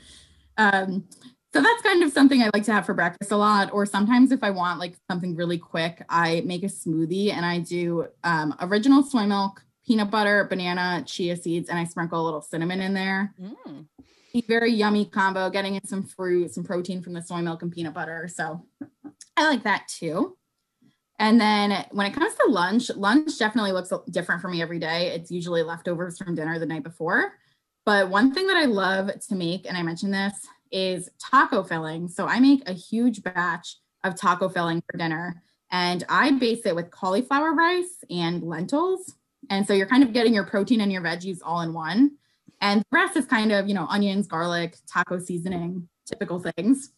Um, 0.57 1.05
so 1.53 1.61
that's 1.61 1.83
kind 1.83 2.03
of 2.03 2.12
something 2.12 2.42
I 2.42 2.50
like 2.53 2.64
to 2.64 2.72
have 2.72 2.87
for 2.87 2.94
breakfast 2.94 3.31
a 3.31 3.37
lot. 3.37 3.72
Or 3.72 3.87
sometimes 3.87 4.33
if 4.33 4.42
I 4.42 4.50
want 4.50 4.81
like 4.81 4.96
something 5.09 5.37
really 5.37 5.59
quick, 5.59 6.05
I 6.09 6.42
make 6.44 6.64
a 6.64 6.66
smoothie 6.66 7.33
and 7.33 7.46
I 7.46 7.61
do 7.61 8.07
um, 8.24 8.57
original 8.61 9.05
soy 9.05 9.26
milk, 9.26 9.64
peanut 9.87 10.11
butter, 10.11 10.44
banana, 10.44 11.05
chia 11.07 11.37
seeds, 11.37 11.68
and 11.68 11.79
I 11.79 11.85
sprinkle 11.85 12.20
a 12.20 12.24
little 12.24 12.42
cinnamon 12.42 12.81
in 12.81 12.94
there. 12.94 13.35
Mm 13.40 13.87
very 14.47 14.73
yummy 14.73 15.05
combo, 15.05 15.51
getting 15.51 15.75
in 15.75 15.87
some 15.87 16.03
fruit, 16.03 16.53
some 16.55 16.64
protein 16.64 17.03
from 17.03 17.12
the 17.12 17.23
soy 17.23 17.40
milk 17.40 17.62
and 17.62 17.73
peanut 17.73 17.95
butter. 17.95 18.29
So 18.33 18.64
I 19.37 19.49
like 19.49 19.64
that 19.64 19.88
too. 19.88 20.37
And 21.19 21.40
then 21.40 21.85
when 21.90 22.07
it 22.07 22.14
comes 22.14 22.35
to 22.35 22.47
lunch, 22.51 22.90
lunch 22.97 23.38
definitely 23.38 23.73
looks 23.73 23.93
different 24.11 24.40
for 24.40 24.49
me 24.49 24.62
every 24.62 24.79
day. 24.79 25.09
It's 25.09 25.31
usually 25.31 25.62
leftovers 25.62 26.16
from 26.16 26.35
dinner 26.35 26.59
the 26.59 26.66
night 26.66 26.83
before. 26.83 27.35
But 27.85 28.09
one 28.09 28.33
thing 28.33 28.47
that 28.47 28.57
I 28.57 28.64
love 28.64 29.11
to 29.29 29.35
make, 29.35 29.66
and 29.66 29.77
I 29.77 29.83
mentioned 29.83 30.14
this, 30.14 30.33
is 30.71 31.11
taco 31.19 31.62
filling. 31.62 32.09
So 32.09 32.27
I 32.27 32.40
make 32.40 32.66
a 32.69 32.73
huge 32.73 33.23
batch 33.23 33.77
of 34.05 34.14
taco 34.14 34.49
filling 34.49 34.83
for 34.90 34.97
dinner 34.97 35.43
and 35.71 36.05
I 36.09 36.33
base 36.33 36.64
it 36.64 36.75
with 36.75 36.90
cauliflower 36.90 37.53
rice 37.53 38.03
and 38.09 38.43
lentils. 38.43 39.14
And 39.51 39.66
so 39.66 39.73
you're 39.73 39.87
kind 39.87 40.03
of 40.03 40.12
getting 40.12 40.35
your 40.35 40.45
protein 40.45 40.81
and 40.81 40.93
your 40.93 41.03
veggies 41.03 41.38
all 41.45 41.61
in 41.61 41.73
one. 41.73 42.12
And 42.61 42.81
the 42.81 42.96
rest 42.96 43.16
is 43.16 43.27
kind 43.27 43.53
of, 43.53 43.68
you 43.68 43.75
know, 43.75 43.87
onions, 43.88 44.27
garlic, 44.27 44.77
taco 44.87 45.18
seasoning, 45.18 45.88
typical 46.07 46.38
things. 46.38 46.92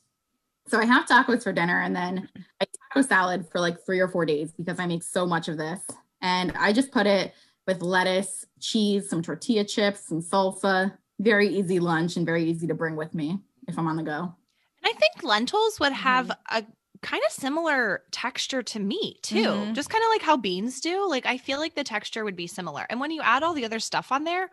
So 0.69 0.79
I 0.79 0.85
have 0.85 1.07
tacos 1.07 1.43
for 1.43 1.53
dinner 1.53 1.81
and 1.81 1.95
then 1.95 2.29
I 2.61 2.67
taco 2.91 3.07
salad 3.07 3.47
for 3.51 3.61
like 3.61 3.85
three 3.85 4.01
or 4.01 4.09
four 4.09 4.25
days 4.25 4.53
because 4.53 4.79
I 4.79 4.87
make 4.87 5.03
so 5.03 5.27
much 5.27 5.49
of 5.49 5.57
this. 5.57 5.81
And 6.21 6.53
I 6.57 6.73
just 6.73 6.93
put 6.93 7.07
it 7.07 7.35
with 7.67 7.83
lettuce, 7.83 8.45
cheese, 8.61 9.09
some 9.09 9.23
tortilla 9.23 9.65
chips, 9.65 10.07
some 10.07 10.21
salsa. 10.21 10.97
Very 11.21 11.49
easy 11.49 11.79
lunch 11.79 12.17
and 12.17 12.27
very 12.27 12.45
easy 12.45 12.67
to 12.67 12.75
bring 12.75 12.97
with 12.97 13.15
me 13.15 13.39
if 13.69 13.79
I'm 13.79 13.87
on 13.87 13.97
the 13.97 14.03
go. 14.03 14.35
And 14.83 14.85
I 14.85 14.93
think 14.93 15.23
lentils 15.23 15.79
would 15.79 15.93
have 15.93 16.27
mm-hmm. 16.27 16.59
a 16.59 16.67
kind 17.03 17.23
of 17.27 17.33
similar 17.33 18.03
texture 18.11 18.63
to 18.63 18.81
meat 18.81 19.23
too. 19.23 19.45
Mm-hmm. 19.45 19.75
Just 19.75 19.91
kind 19.91 20.03
of 20.03 20.09
like 20.11 20.23
how 20.23 20.37
beans 20.37 20.81
do. 20.81 21.09
Like 21.09 21.27
I 21.27 21.37
feel 21.37 21.59
like 21.59 21.75
the 21.75 21.85
texture 21.85 22.25
would 22.25 22.37
be 22.37 22.47
similar. 22.47 22.87
And 22.89 23.01
when 23.01 23.11
you 23.11 23.23
add 23.23 23.43
all 23.43 23.55
the 23.55 23.65
other 23.65 23.81
stuff 23.81 24.11
on 24.11 24.25
there, 24.25 24.51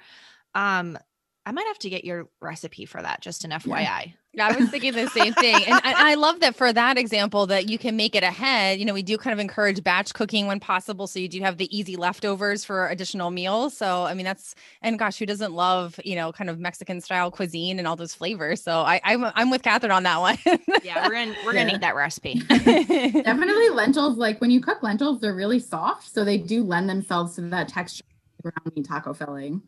um, 0.55 0.97
I 1.45 1.51
might 1.51 1.65
have 1.67 1.79
to 1.79 1.89
get 1.89 2.05
your 2.05 2.29
recipe 2.41 2.85
for 2.85 3.01
that, 3.01 3.21
just 3.21 3.43
an 3.43 3.51
FYI. 3.51 4.13
Yeah, 4.33 4.47
I 4.47 4.55
was 4.55 4.69
thinking 4.69 4.93
the 4.93 5.07
same 5.07 5.33
thing. 5.33 5.55
And 5.55 5.73
I, 5.83 6.12
I, 6.12 6.13
love 6.13 6.41
that 6.41 6.55
for 6.55 6.71
that 6.71 6.99
example 6.99 7.47
that 7.47 7.67
you 7.67 7.79
can 7.79 7.95
make 7.95 8.13
it 8.13 8.21
ahead. 8.21 8.77
You 8.77 8.85
know, 8.85 8.93
we 8.93 9.01
do 9.01 9.17
kind 9.17 9.33
of 9.33 9.39
encourage 9.39 9.83
batch 9.83 10.13
cooking 10.13 10.45
when 10.45 10.59
possible. 10.59 11.07
So 11.07 11.17
you 11.17 11.27
do 11.27 11.41
have 11.41 11.57
the 11.57 11.75
easy 11.75 11.95
leftovers 11.95 12.63
for 12.63 12.88
additional 12.89 13.31
meals. 13.31 13.75
So, 13.75 14.03
I 14.03 14.13
mean, 14.13 14.25
that's, 14.25 14.53
and 14.83 14.99
gosh, 14.99 15.17
who 15.17 15.25
doesn't 15.25 15.53
love, 15.53 15.99
you 16.05 16.15
know, 16.15 16.31
kind 16.31 16.51
of 16.51 16.59
Mexican 16.59 17.01
style 17.01 17.31
cuisine 17.31 17.79
and 17.79 17.88
all 17.88 17.95
those 17.95 18.13
flavors? 18.13 18.62
So 18.62 18.81
I, 18.81 19.01
I'm, 19.03 19.25
I'm 19.33 19.49
with 19.49 19.63
Catherine 19.63 19.91
on 19.91 20.03
that 20.03 20.19
one. 20.19 20.38
yeah, 20.83 21.07
we're 21.07 21.13
going 21.13 21.33
to 21.33 21.35
we're 21.43 21.53
yeah. 21.55 21.62
gonna 21.62 21.71
need 21.73 21.81
that 21.81 21.95
recipe. 21.95 22.35
Definitely 22.49 23.69
lentils. 23.69 24.17
Like 24.17 24.39
when 24.39 24.51
you 24.51 24.62
cook 24.62 24.83
lentils, 24.83 25.21
they're 25.21 25.33
really 25.33 25.59
soft. 25.59 26.13
So 26.13 26.23
they 26.23 26.38
do 26.38 26.63
lend 26.63 26.88
themselves 26.88 27.33
to 27.35 27.41
that 27.41 27.69
texture 27.69 28.05
around 28.45 28.85
taco 28.85 29.13
filling. 29.13 29.63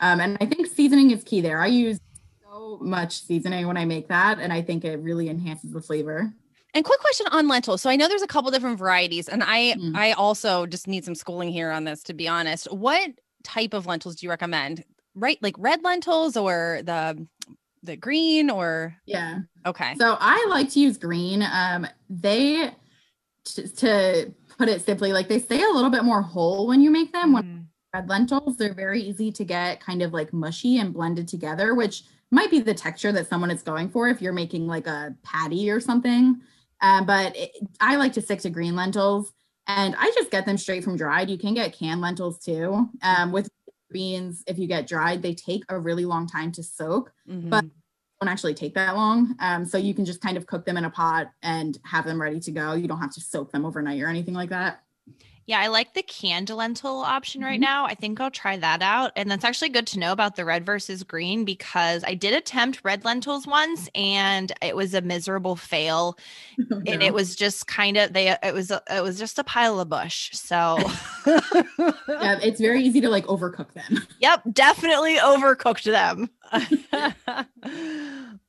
Um, 0.00 0.20
and 0.20 0.38
I 0.40 0.46
think 0.46 0.66
seasoning 0.66 1.10
is 1.10 1.22
key 1.24 1.40
there. 1.40 1.60
I 1.60 1.66
use 1.66 2.00
so 2.42 2.78
much 2.80 3.22
seasoning 3.22 3.66
when 3.66 3.76
I 3.76 3.84
make 3.84 4.08
that, 4.08 4.38
and 4.38 4.52
I 4.52 4.62
think 4.62 4.84
it 4.84 4.98
really 4.98 5.28
enhances 5.28 5.72
the 5.72 5.80
flavor. 5.80 6.32
And 6.74 6.84
quick 6.84 7.00
question 7.00 7.26
on 7.30 7.48
lentils. 7.48 7.82
So 7.82 7.90
I 7.90 7.96
know 7.96 8.08
there's 8.08 8.22
a 8.22 8.26
couple 8.26 8.50
different 8.50 8.78
varieties, 8.78 9.28
and 9.28 9.42
I 9.42 9.74
mm. 9.74 9.94
I 9.94 10.12
also 10.12 10.66
just 10.66 10.88
need 10.88 11.04
some 11.04 11.14
schooling 11.14 11.50
here 11.50 11.70
on 11.70 11.84
this 11.84 12.02
to 12.04 12.14
be 12.14 12.28
honest. 12.28 12.72
What 12.72 13.10
type 13.44 13.74
of 13.74 13.86
lentils 13.86 14.16
do 14.16 14.26
you 14.26 14.30
recommend? 14.30 14.84
Right, 15.14 15.38
like 15.42 15.54
red 15.58 15.84
lentils 15.84 16.36
or 16.36 16.80
the 16.84 17.26
the 17.82 17.96
green 17.96 18.48
or 18.48 18.96
yeah. 19.04 19.40
Okay. 19.66 19.94
So 19.96 20.16
I 20.18 20.46
like 20.48 20.70
to 20.70 20.80
use 20.80 20.96
green. 20.96 21.42
Um, 21.42 21.86
they 22.08 22.70
t- 23.44 23.68
to 23.68 24.32
put 24.56 24.68
it 24.68 24.82
simply, 24.82 25.12
like 25.12 25.28
they 25.28 25.38
stay 25.38 25.62
a 25.62 25.68
little 25.68 25.90
bit 25.90 26.04
more 26.04 26.22
whole 26.22 26.66
when 26.66 26.80
you 26.80 26.90
make 26.90 27.12
them. 27.12 27.30
Mm. 27.30 27.34
When 27.34 27.61
red 27.94 28.08
lentils, 28.08 28.56
they're 28.56 28.74
very 28.74 29.00
easy 29.00 29.30
to 29.32 29.44
get 29.44 29.80
kind 29.80 30.02
of 30.02 30.12
like 30.12 30.32
mushy 30.32 30.78
and 30.78 30.94
blended 30.94 31.28
together, 31.28 31.74
which 31.74 32.04
might 32.30 32.50
be 32.50 32.60
the 32.60 32.74
texture 32.74 33.12
that 33.12 33.28
someone 33.28 33.50
is 33.50 33.62
going 33.62 33.90
for 33.90 34.08
if 34.08 34.22
you're 34.22 34.32
making 34.32 34.66
like 34.66 34.86
a 34.86 35.14
patty 35.22 35.70
or 35.70 35.80
something. 35.80 36.40
Um, 36.80 37.06
but 37.06 37.36
it, 37.36 37.52
I 37.80 37.96
like 37.96 38.14
to 38.14 38.22
stick 38.22 38.40
to 38.40 38.50
green 38.50 38.74
lentils 38.74 39.32
and 39.66 39.94
I 39.98 40.10
just 40.14 40.30
get 40.30 40.46
them 40.46 40.58
straight 40.58 40.82
from 40.82 40.96
dried. 40.96 41.30
You 41.30 41.38
can 41.38 41.54
get 41.54 41.76
canned 41.76 42.00
lentils 42.00 42.38
too. 42.38 42.88
Um, 43.02 43.30
with 43.30 43.48
beans, 43.90 44.42
if 44.46 44.58
you 44.58 44.66
get 44.66 44.86
dried, 44.86 45.22
they 45.22 45.34
take 45.34 45.64
a 45.68 45.78
really 45.78 46.06
long 46.06 46.26
time 46.26 46.50
to 46.52 46.62
soak, 46.62 47.12
mm-hmm. 47.28 47.50
but 47.50 47.64
don't 48.20 48.28
actually 48.28 48.54
take 48.54 48.74
that 48.74 48.96
long. 48.96 49.36
Um, 49.38 49.66
so 49.66 49.76
you 49.76 49.94
can 49.94 50.04
just 50.04 50.22
kind 50.22 50.36
of 50.36 50.46
cook 50.46 50.64
them 50.64 50.76
in 50.76 50.86
a 50.86 50.90
pot 50.90 51.30
and 51.42 51.78
have 51.84 52.06
them 52.06 52.20
ready 52.20 52.40
to 52.40 52.50
go. 52.50 52.72
You 52.72 52.88
don't 52.88 53.00
have 53.00 53.12
to 53.14 53.20
soak 53.20 53.52
them 53.52 53.66
overnight 53.66 54.00
or 54.00 54.08
anything 54.08 54.34
like 54.34 54.50
that. 54.50 54.82
Yeah, 55.46 55.60
I 55.60 55.66
like 55.66 55.94
the 55.94 56.02
canned 56.02 56.50
lentil 56.50 56.98
option 57.00 57.42
right 57.42 57.54
mm-hmm. 57.54 57.62
now. 57.62 57.84
I 57.84 57.94
think 57.94 58.20
I'll 58.20 58.30
try 58.30 58.56
that 58.56 58.80
out. 58.80 59.12
And 59.16 59.30
that's 59.30 59.44
actually 59.44 59.70
good 59.70 59.86
to 59.88 59.98
know 59.98 60.12
about 60.12 60.36
the 60.36 60.44
red 60.44 60.64
versus 60.64 61.02
green 61.02 61.44
because 61.44 62.04
I 62.04 62.14
did 62.14 62.32
attempt 62.32 62.80
red 62.84 63.04
lentils 63.04 63.46
once 63.46 63.88
and 63.94 64.52
it 64.62 64.76
was 64.76 64.94
a 64.94 65.00
miserable 65.00 65.56
fail. 65.56 66.16
Oh, 66.60 66.64
no. 66.70 66.82
And 66.86 67.02
it 67.02 67.12
was 67.12 67.34
just 67.34 67.66
kind 67.66 67.96
of 67.96 68.12
they 68.12 68.30
it 68.30 68.54
was 68.54 68.70
a, 68.70 68.82
it 68.90 69.02
was 69.02 69.18
just 69.18 69.38
a 69.38 69.44
pile 69.44 69.80
of 69.80 69.88
bush. 69.88 70.30
So 70.32 70.78
Yeah, 71.26 72.38
it's 72.42 72.60
very 72.60 72.82
easy 72.82 73.00
to 73.00 73.08
like 73.08 73.26
overcook 73.26 73.72
them. 73.72 74.06
Yep, 74.20 74.42
definitely 74.52 75.16
overcooked 75.16 75.84
them. 75.84 76.30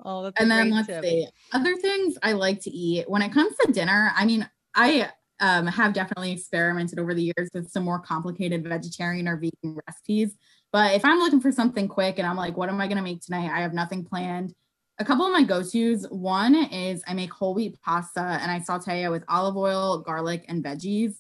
oh, 0.03 0.32
and 0.38 0.51
then 0.51 0.69
let's 0.69 0.88
tip. 0.88 1.03
see. 1.03 1.27
Other 1.51 1.75
things 1.77 2.15
I 2.21 2.34
like 2.34 2.62
to 2.62 2.69
eat 2.69 3.10
when 3.10 3.23
it 3.23 3.32
comes 3.34 3.56
to 3.65 3.71
dinner, 3.71 4.12
I 4.15 4.25
mean, 4.25 4.47
I 4.75 5.10
um, 5.43 5.67
have 5.67 5.91
definitely 5.91 6.32
experimented 6.32 6.99
over 6.99 7.13
the 7.13 7.34
years 7.38 7.49
with 7.53 7.69
some 7.69 7.84
more 7.84 7.99
complicated 7.99 8.63
vegetarian 8.63 9.27
or 9.27 9.36
vegan 9.36 9.77
recipes. 9.86 10.38
But 10.71 10.95
if 10.95 11.03
I'm 11.03 11.19
looking 11.19 11.41
for 11.41 11.51
something 11.51 11.89
quick 11.89 12.17
and 12.17 12.25
I'm 12.25 12.38
like, 12.38 12.56
what 12.56 12.69
am 12.69 12.79
I 12.79 12.88
going 12.88 12.97
to 12.97 13.03
make 13.03 13.19
tonight? 13.19 13.51
I 13.53 13.60
have 13.60 13.73
nothing 13.73 14.06
planned. 14.06 14.53
A 14.99 15.06
couple 15.06 15.25
of 15.25 15.34
my 15.34 15.43
go 15.43 15.62
tos 15.62 16.08
one 16.10 16.56
is 16.56 17.03
I 17.06 17.13
make 17.13 17.34
whole 17.34 17.53
wheat 17.53 17.77
pasta 17.82 18.21
and 18.21 18.49
I 18.49 18.60
saute 18.60 19.03
it 19.03 19.10
with 19.10 19.25
olive 19.27 19.58
oil, 19.58 19.97
garlic, 19.97 20.45
and 20.47 20.63
veggies. 20.63 21.15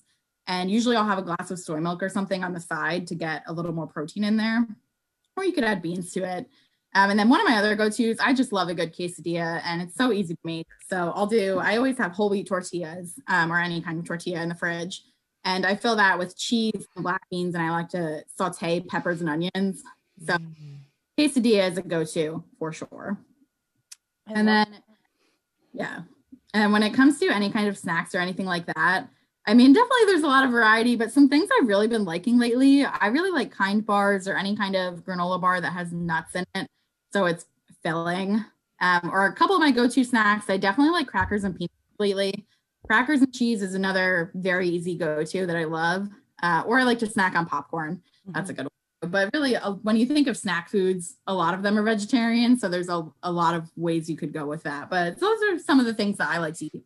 And 0.47 0.71
usually 0.71 0.95
I'll 0.95 1.05
have 1.05 1.19
a 1.19 1.23
glass 1.23 1.51
of 1.51 1.59
soy 1.59 1.81
milk 1.81 2.01
or 2.01 2.07
something 2.07 2.45
on 2.45 2.53
the 2.53 2.61
side 2.61 3.07
to 3.07 3.15
get 3.15 3.43
a 3.47 3.53
little 3.53 3.73
more 3.73 3.87
protein 3.87 4.23
in 4.23 4.37
there. 4.37 4.65
Or 5.35 5.43
you 5.43 5.51
could 5.51 5.65
add 5.65 5.81
beans 5.81 6.13
to 6.13 6.23
it. 6.23 6.47
Um, 6.95 7.09
and 7.09 7.19
then 7.19 7.29
one 7.29 7.41
of 7.41 7.47
my 7.47 7.57
other 7.57 7.75
go-tos, 7.75 8.17
I 8.19 8.33
just 8.33 8.53
love 8.53 8.69
a 8.69 8.73
good 8.73 8.93
quesadilla 8.93 9.61
and 9.65 9.81
it's 9.81 9.95
so 9.95 10.11
easy 10.11 10.35
to 10.35 10.39
make. 10.43 10.67
So 10.87 11.11
I'll 11.15 11.25
do, 11.25 11.59
I 11.59 11.77
always 11.77 11.97
have 11.97 12.11
whole 12.11 12.29
wheat 12.29 12.47
tortillas 12.47 13.19
um, 13.27 13.51
or 13.51 13.59
any 13.59 13.81
kind 13.81 13.99
of 13.99 14.05
tortilla 14.05 14.41
in 14.41 14.49
the 14.49 14.55
fridge. 14.55 15.03
And 15.43 15.65
I 15.65 15.75
fill 15.75 15.95
that 15.95 16.19
with 16.19 16.37
cheese 16.37 16.85
and 16.95 17.03
black 17.03 17.21
beans 17.29 17.55
and 17.55 17.63
I 17.63 17.71
like 17.71 17.89
to 17.89 18.23
saute 18.37 18.81
peppers 18.81 19.21
and 19.21 19.29
onions. 19.29 19.81
So 20.25 20.35
mm-hmm. 20.35 20.75
quesadilla 21.17 21.71
is 21.71 21.77
a 21.77 21.81
go-to 21.81 22.43
for 22.59 22.71
sure. 22.71 23.17
I 24.27 24.33
and 24.33 24.47
then, 24.47 24.67
yeah. 25.73 26.01
And 26.53 26.71
when 26.71 26.83
it 26.83 26.93
comes 26.93 27.19
to 27.19 27.29
any 27.29 27.51
kind 27.51 27.67
of 27.67 27.77
snacks 27.77 28.13
or 28.13 28.19
anything 28.19 28.45
like 28.45 28.67
that, 28.67 29.07
I 29.45 29.53
mean, 29.53 29.73
definitely 29.73 30.05
there's 30.05 30.23
a 30.23 30.27
lot 30.27 30.45
of 30.45 30.51
variety, 30.51 30.95
but 30.95 31.11
some 31.11 31.27
things 31.27 31.49
I've 31.59 31.67
really 31.67 31.87
been 31.87 32.05
liking 32.05 32.37
lately. 32.37 32.85
I 32.85 33.07
really 33.07 33.31
like 33.31 33.51
kind 33.51 33.85
bars 33.85 34.27
or 34.27 34.37
any 34.37 34.55
kind 34.55 34.75
of 34.75 35.03
granola 35.03 35.41
bar 35.41 35.59
that 35.59 35.73
has 35.73 35.91
nuts 35.91 36.35
in 36.35 36.45
it. 36.55 36.67
So 37.13 37.25
it's 37.25 37.45
filling. 37.83 38.43
Um, 38.81 39.11
or 39.13 39.27
a 39.27 39.33
couple 39.33 39.55
of 39.55 39.61
my 39.61 39.71
go-to 39.71 40.03
snacks. 40.03 40.49
I 40.49 40.57
definitely 40.57 40.91
like 40.91 41.07
crackers 41.07 41.45
and 41.45 41.55
peanuts 41.55 41.73
lately. 41.99 42.45
Crackers 42.85 43.21
and 43.21 43.33
cheese 43.33 43.61
is 43.61 43.75
another 43.75 44.31
very 44.35 44.67
easy 44.67 44.97
go-to 44.97 45.45
that 45.45 45.55
I 45.55 45.63
love. 45.63 46.09
Uh, 46.41 46.63
or 46.65 46.79
I 46.79 46.83
like 46.83 46.99
to 46.99 47.07
snack 47.07 47.35
on 47.35 47.45
popcorn. 47.45 47.95
Mm-hmm. 47.95 48.31
That's 48.33 48.49
a 48.49 48.53
good 48.53 48.63
one. 48.63 49.11
But 49.11 49.29
really, 49.33 49.55
uh, 49.55 49.73
when 49.83 49.95
you 49.95 50.05
think 50.05 50.27
of 50.27 50.35
snack 50.35 50.69
foods, 50.69 51.15
a 51.27 51.33
lot 51.33 51.53
of 51.53 51.61
them 51.61 51.77
are 51.77 51.83
vegetarian. 51.83 52.57
So 52.57 52.67
there's 52.67 52.89
a, 52.89 53.05
a 53.21 53.31
lot 53.31 53.53
of 53.53 53.69
ways 53.77 54.09
you 54.09 54.17
could 54.17 54.33
go 54.33 54.45
with 54.45 54.63
that. 54.63 54.89
But 54.89 55.19
those 55.19 55.39
are 55.43 55.59
some 55.59 55.79
of 55.79 55.85
the 55.85 55.93
things 55.93 56.17
that 56.17 56.29
I 56.29 56.39
like 56.39 56.55
to 56.55 56.65
eat. 56.65 56.83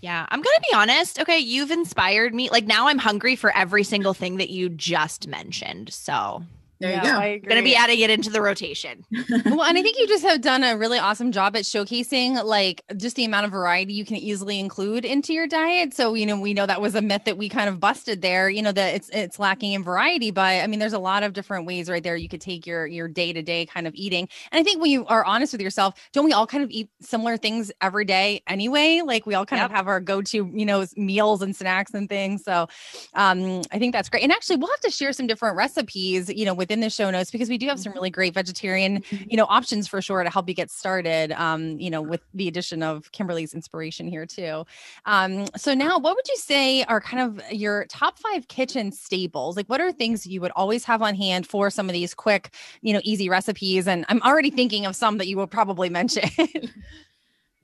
Yeah, 0.00 0.26
I'm 0.28 0.40
going 0.40 0.56
to 0.56 0.66
be 0.70 0.74
honest. 0.74 1.20
Okay, 1.20 1.38
you've 1.38 1.70
inspired 1.70 2.34
me. 2.34 2.50
Like 2.50 2.66
now 2.66 2.88
I'm 2.88 2.98
hungry 2.98 3.36
for 3.36 3.54
every 3.56 3.84
single 3.84 4.14
thing 4.14 4.38
that 4.38 4.50
you 4.50 4.68
just 4.68 5.28
mentioned. 5.28 5.92
So 5.92 6.44
there 6.80 6.94
you 6.96 7.02
go. 7.02 7.08
I'm 7.08 7.40
gonna 7.40 7.62
be 7.62 7.74
adding 7.74 8.00
it 8.00 8.10
into 8.10 8.30
the 8.30 8.42
rotation. 8.42 9.04
well, 9.30 9.62
and 9.62 9.78
I 9.78 9.82
think 9.82 9.98
you 9.98 10.06
just 10.06 10.24
have 10.24 10.40
done 10.40 10.62
a 10.62 10.76
really 10.76 10.98
awesome 10.98 11.32
job 11.32 11.56
at 11.56 11.62
showcasing 11.62 12.42
like 12.44 12.82
just 12.96 13.16
the 13.16 13.24
amount 13.24 13.46
of 13.46 13.52
variety 13.52 13.94
you 13.94 14.04
can 14.04 14.16
easily 14.16 14.60
include 14.60 15.04
into 15.04 15.32
your 15.32 15.46
diet. 15.46 15.94
So, 15.94 16.14
you 16.14 16.26
know, 16.26 16.38
we 16.38 16.52
know 16.52 16.66
that 16.66 16.80
was 16.80 16.94
a 16.94 17.00
myth 17.02 17.22
that 17.24 17.38
we 17.38 17.48
kind 17.48 17.68
of 17.68 17.80
busted 17.80 18.20
there, 18.20 18.50
you 18.50 18.62
know, 18.62 18.72
that 18.72 18.94
it's 18.94 19.08
it's 19.10 19.38
lacking 19.38 19.72
in 19.72 19.82
variety, 19.82 20.30
but 20.30 20.62
I 20.62 20.66
mean 20.66 20.78
there's 20.78 20.92
a 20.92 20.98
lot 20.98 21.22
of 21.22 21.32
different 21.32 21.66
ways 21.66 21.88
right 21.88 22.02
there 22.02 22.16
you 22.16 22.28
could 22.28 22.40
take 22.40 22.66
your 22.66 22.86
your 22.86 23.08
day-to-day 23.08 23.66
kind 23.66 23.86
of 23.86 23.94
eating. 23.94 24.28
And 24.52 24.60
I 24.60 24.62
think 24.62 24.82
when 24.82 24.90
you 24.90 25.06
are 25.06 25.24
honest 25.24 25.52
with 25.52 25.62
yourself, 25.62 25.94
don't 26.12 26.24
we 26.24 26.32
all 26.32 26.46
kind 26.46 26.62
of 26.62 26.70
eat 26.70 26.90
similar 27.00 27.36
things 27.36 27.72
every 27.80 28.04
day 28.04 28.42
anyway? 28.46 29.00
Like 29.04 29.24
we 29.24 29.34
all 29.34 29.46
kind 29.46 29.60
yep. 29.60 29.70
of 29.70 29.76
have 29.76 29.88
our 29.88 30.00
go-to, 30.00 30.50
you 30.54 30.66
know, 30.66 30.84
meals 30.96 31.40
and 31.40 31.56
snacks 31.56 31.94
and 31.94 32.08
things. 32.08 32.44
So, 32.44 32.68
um 33.14 33.62
I 33.72 33.78
think 33.78 33.92
that's 33.92 34.08
great. 34.08 34.22
And 34.22 34.32
actually, 34.32 34.56
we'll 34.56 34.70
have 34.70 34.80
to 34.80 34.90
share 34.90 35.12
some 35.12 35.26
different 35.26 35.56
recipes, 35.56 36.28
you 36.28 36.44
know, 36.44 36.54
with 36.54 36.65
within 36.66 36.80
the 36.80 36.90
show 36.90 37.08
notes 37.12 37.30
because 37.30 37.48
we 37.48 37.58
do 37.58 37.68
have 37.68 37.78
some 37.78 37.90
mm-hmm. 37.90 37.98
really 37.98 38.10
great 38.10 38.34
vegetarian, 38.34 39.00
mm-hmm. 39.00 39.24
you 39.30 39.36
know, 39.36 39.46
options 39.48 39.86
for 39.86 40.02
sure 40.02 40.24
to 40.24 40.30
help 40.30 40.48
you 40.48 40.54
get 40.54 40.68
started. 40.68 41.30
Um, 41.32 41.78
you 41.78 41.90
know, 41.90 42.02
with 42.02 42.22
the 42.34 42.48
addition 42.48 42.82
of 42.82 43.12
Kimberly's 43.12 43.54
inspiration 43.54 44.08
here 44.08 44.26
too. 44.26 44.64
Um, 45.04 45.46
so 45.56 45.74
now, 45.74 45.96
what 45.98 46.16
would 46.16 46.26
you 46.26 46.36
say 46.36 46.82
are 46.84 47.00
kind 47.00 47.22
of 47.22 47.52
your 47.52 47.86
top 47.86 48.18
five 48.18 48.48
kitchen 48.48 48.90
staples? 48.90 49.56
Like, 49.56 49.68
what 49.68 49.80
are 49.80 49.92
things 49.92 50.26
you 50.26 50.40
would 50.40 50.50
always 50.56 50.84
have 50.84 51.02
on 51.02 51.14
hand 51.14 51.46
for 51.46 51.70
some 51.70 51.88
of 51.88 51.92
these 51.92 52.14
quick, 52.14 52.52
you 52.82 52.92
know, 52.92 53.00
easy 53.04 53.28
recipes? 53.28 53.86
And 53.86 54.04
I'm 54.08 54.20
already 54.22 54.50
thinking 54.50 54.86
of 54.86 54.96
some 54.96 55.18
that 55.18 55.28
you 55.28 55.36
will 55.36 55.46
probably 55.46 55.88
mention. 55.88 56.28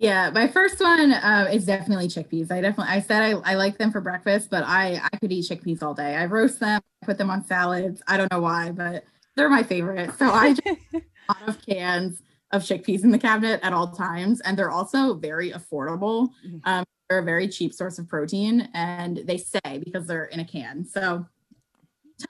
Yeah, 0.03 0.31
my 0.31 0.49
first 0.49 0.81
one 0.81 1.12
uh, 1.12 1.49
is 1.53 1.65
definitely 1.65 2.09
chickpeas. 2.09 2.51
I 2.51 2.61
definitely, 2.61 2.93
I 2.93 3.01
said 3.01 3.23
I, 3.23 3.53
I 3.53 3.55
like 3.55 3.79
them 3.79 3.93
for 3.93 4.01
breakfast, 4.01 4.51
but 4.51 4.65
I 4.65 5.01
I 5.01 5.17
could 5.19 5.31
eat 5.31 5.49
chickpeas 5.49 5.81
all 5.81 5.95
day. 5.95 6.17
I 6.17 6.27
roast 6.27 6.59
them, 6.59 6.81
put 7.05 7.19
them 7.19 7.31
on 7.31 7.45
salads. 7.45 8.03
I 8.09 8.17
don't 8.17 8.31
know 8.33 8.41
why, 8.41 8.73
but 8.73 9.05
they're 9.37 9.49
my 9.49 9.62
favorite. 9.62 10.11
So 10.19 10.27
I 10.27 10.55
just 10.55 10.67
a 10.95 11.03
lot 11.29 11.49
of 11.49 11.65
cans 11.65 12.21
of 12.51 12.62
chickpeas 12.62 13.05
in 13.05 13.12
the 13.12 13.19
cabinet 13.19 13.61
at 13.62 13.73
all 13.73 13.93
times, 13.93 14.41
and 14.41 14.59
they're 14.59 14.73
also 14.73 15.15
very 15.15 15.53
affordable. 15.53 16.31
Mm-hmm. 16.45 16.59
Um, 16.65 16.85
they're 17.09 17.21
a 17.21 17.25
very 17.25 17.47
cheap 17.47 17.73
source 17.73 18.01
of 18.01 18.09
protein, 18.09 18.71
and 18.75 19.19
they 19.19 19.38
stay 19.38 19.79
because 19.85 20.09
they're 20.09 20.25
in 20.25 20.41
a 20.41 20.45
can. 20.45 20.85
So 20.85 21.25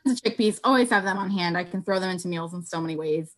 tons 0.05 0.19
of 0.19 0.23
chickpeas. 0.23 0.61
Always 0.63 0.91
have 0.91 1.05
them 1.05 1.17
on 1.17 1.31
hand. 1.31 1.57
I 1.57 1.65
can 1.65 1.83
throw 1.83 1.99
them 1.99 2.11
into 2.11 2.29
meals 2.29 2.53
in 2.53 2.63
so 2.63 2.83
many 2.83 2.97
ways. 2.97 3.35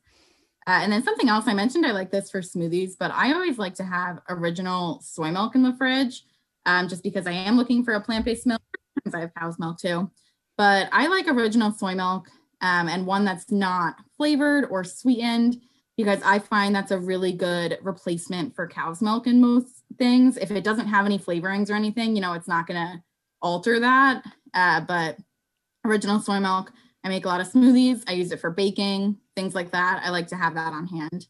Uh, 0.66 0.80
and 0.82 0.90
then 0.90 1.02
something 1.02 1.28
else 1.28 1.46
I 1.46 1.54
mentioned, 1.54 1.84
I 1.84 1.92
like 1.92 2.10
this 2.10 2.30
for 2.30 2.40
smoothies, 2.40 2.92
but 2.98 3.10
I 3.10 3.32
always 3.32 3.58
like 3.58 3.74
to 3.74 3.84
have 3.84 4.20
original 4.28 5.00
soy 5.02 5.30
milk 5.30 5.54
in 5.54 5.62
the 5.62 5.74
fridge 5.74 6.22
um, 6.66 6.88
just 6.88 7.02
because 7.02 7.26
I 7.26 7.32
am 7.32 7.56
looking 7.56 7.84
for 7.84 7.94
a 7.94 8.00
plant 8.00 8.24
based 8.24 8.46
milk. 8.46 8.62
I 9.12 9.20
have 9.20 9.34
cow's 9.34 9.58
milk 9.58 9.78
too. 9.78 10.10
But 10.56 10.88
I 10.92 11.08
like 11.08 11.28
original 11.28 11.72
soy 11.72 11.94
milk 11.94 12.28
um, 12.60 12.88
and 12.88 13.06
one 13.06 13.24
that's 13.24 13.50
not 13.50 13.96
flavored 14.16 14.66
or 14.70 14.84
sweetened 14.84 15.60
because 15.96 16.20
I 16.24 16.38
find 16.38 16.74
that's 16.74 16.90
a 16.90 16.98
really 16.98 17.32
good 17.32 17.78
replacement 17.82 18.54
for 18.54 18.66
cow's 18.66 19.02
milk 19.02 19.26
in 19.26 19.40
most 19.40 19.82
things. 19.98 20.36
If 20.36 20.50
it 20.50 20.64
doesn't 20.64 20.88
have 20.88 21.06
any 21.06 21.18
flavorings 21.18 21.70
or 21.70 21.74
anything, 21.74 22.16
you 22.16 22.22
know, 22.22 22.32
it's 22.32 22.48
not 22.48 22.66
going 22.66 22.80
to 22.80 23.02
alter 23.42 23.80
that. 23.80 24.24
Uh, 24.54 24.80
but 24.80 25.18
original 25.84 26.20
soy 26.20 26.40
milk, 26.40 26.72
I 27.04 27.08
make 27.08 27.24
a 27.24 27.28
lot 27.28 27.40
of 27.40 27.50
smoothies. 27.50 28.02
I 28.08 28.12
use 28.12 28.32
it 28.32 28.40
for 28.40 28.50
baking, 28.50 29.18
things 29.36 29.54
like 29.54 29.70
that. 29.72 30.02
I 30.04 30.10
like 30.10 30.28
to 30.28 30.36
have 30.36 30.54
that 30.54 30.72
on 30.72 30.86
hand. 30.86 31.26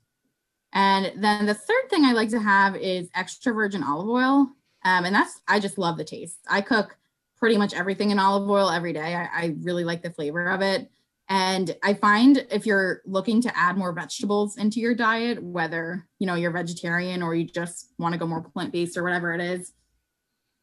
And 0.73 1.13
then 1.23 1.47
the 1.47 1.55
third 1.55 1.89
thing 1.89 2.05
I 2.05 2.13
like 2.13 2.31
to 2.31 2.41
have 2.41 2.77
is 2.77 3.09
extra 3.15 3.53
virgin 3.53 3.83
olive 3.83 4.09
oil. 4.09 4.49
Um, 4.85 5.05
and 5.05 5.15
that's, 5.15 5.41
I 5.49 5.61
just 5.61 5.79
love 5.79 5.97
the 5.97 6.05
taste. 6.05 6.39
I 6.49 6.61
cook 6.61 6.99
pretty 7.37 7.57
much 7.57 7.75
everything 7.75 8.11
in 8.11 8.19
olive 8.19 8.49
oil 8.51 8.71
every 8.71 8.93
day. 8.93 9.15
I, 9.15 9.25
I 9.25 9.55
really 9.61 9.85
like 9.85 10.03
the 10.03 10.11
flavor 10.11 10.49
of 10.49 10.63
it. 10.63 10.91
And 11.29 11.75
I 11.83 11.95
find 11.95 12.47
if 12.51 12.67
you're 12.67 13.01
looking 13.07 13.41
to 13.43 13.57
add 13.57 13.79
more 13.79 13.93
vegetables 13.93 14.59
into 14.59 14.81
your 14.81 14.95
diet, 14.95 15.43
whether 15.43 16.07
you 16.19 16.27
know 16.27 16.35
you're 16.35 16.51
vegetarian 16.51 17.23
or 17.23 17.35
you 17.35 17.45
just 17.45 17.93
want 17.99 18.13
to 18.13 18.19
go 18.19 18.27
more 18.27 18.43
plant-based 18.43 18.99
or 18.99 19.03
whatever 19.03 19.33
it 19.33 19.41
is, 19.41 19.73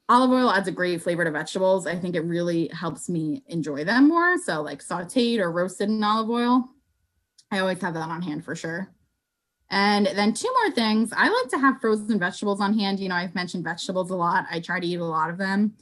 olive 0.07 0.29
oil 0.29 0.51
adds 0.51 0.67
a 0.67 0.71
great 0.71 1.01
flavor 1.01 1.23
to 1.23 1.31
vegetables. 1.31 1.87
I 1.87 1.95
think 1.95 2.15
it 2.15 2.21
really 2.21 2.67
helps 2.67 3.09
me 3.09 3.43
enjoy 3.47 3.85
them 3.85 4.09
more. 4.09 4.37
So 4.37 4.61
like 4.61 4.83
sauteed 4.83 5.39
or 5.39 5.51
roasted 5.51 5.89
in 5.89 6.03
olive 6.03 6.29
oil. 6.29 6.69
I 7.51 7.59
always 7.59 7.81
have 7.81 7.93
that 7.93 8.09
on 8.09 8.21
hand 8.21 8.45
for 8.45 8.55
sure. 8.55 8.89
And 9.69 10.05
then 10.07 10.33
two 10.33 10.53
more 10.61 10.71
things. 10.71 11.13
I 11.15 11.29
like 11.29 11.49
to 11.51 11.57
have 11.57 11.79
frozen 11.79 12.19
vegetables 12.19 12.59
on 12.59 12.77
hand. 12.77 12.99
You 12.99 13.09
know, 13.09 13.15
I've 13.15 13.35
mentioned 13.35 13.63
vegetables 13.63 14.09
a 14.09 14.15
lot. 14.15 14.45
I 14.49 14.59
try 14.59 14.79
to 14.79 14.87
eat 14.87 14.99
a 14.99 15.05
lot 15.05 15.29
of 15.29 15.37
them. 15.37 15.73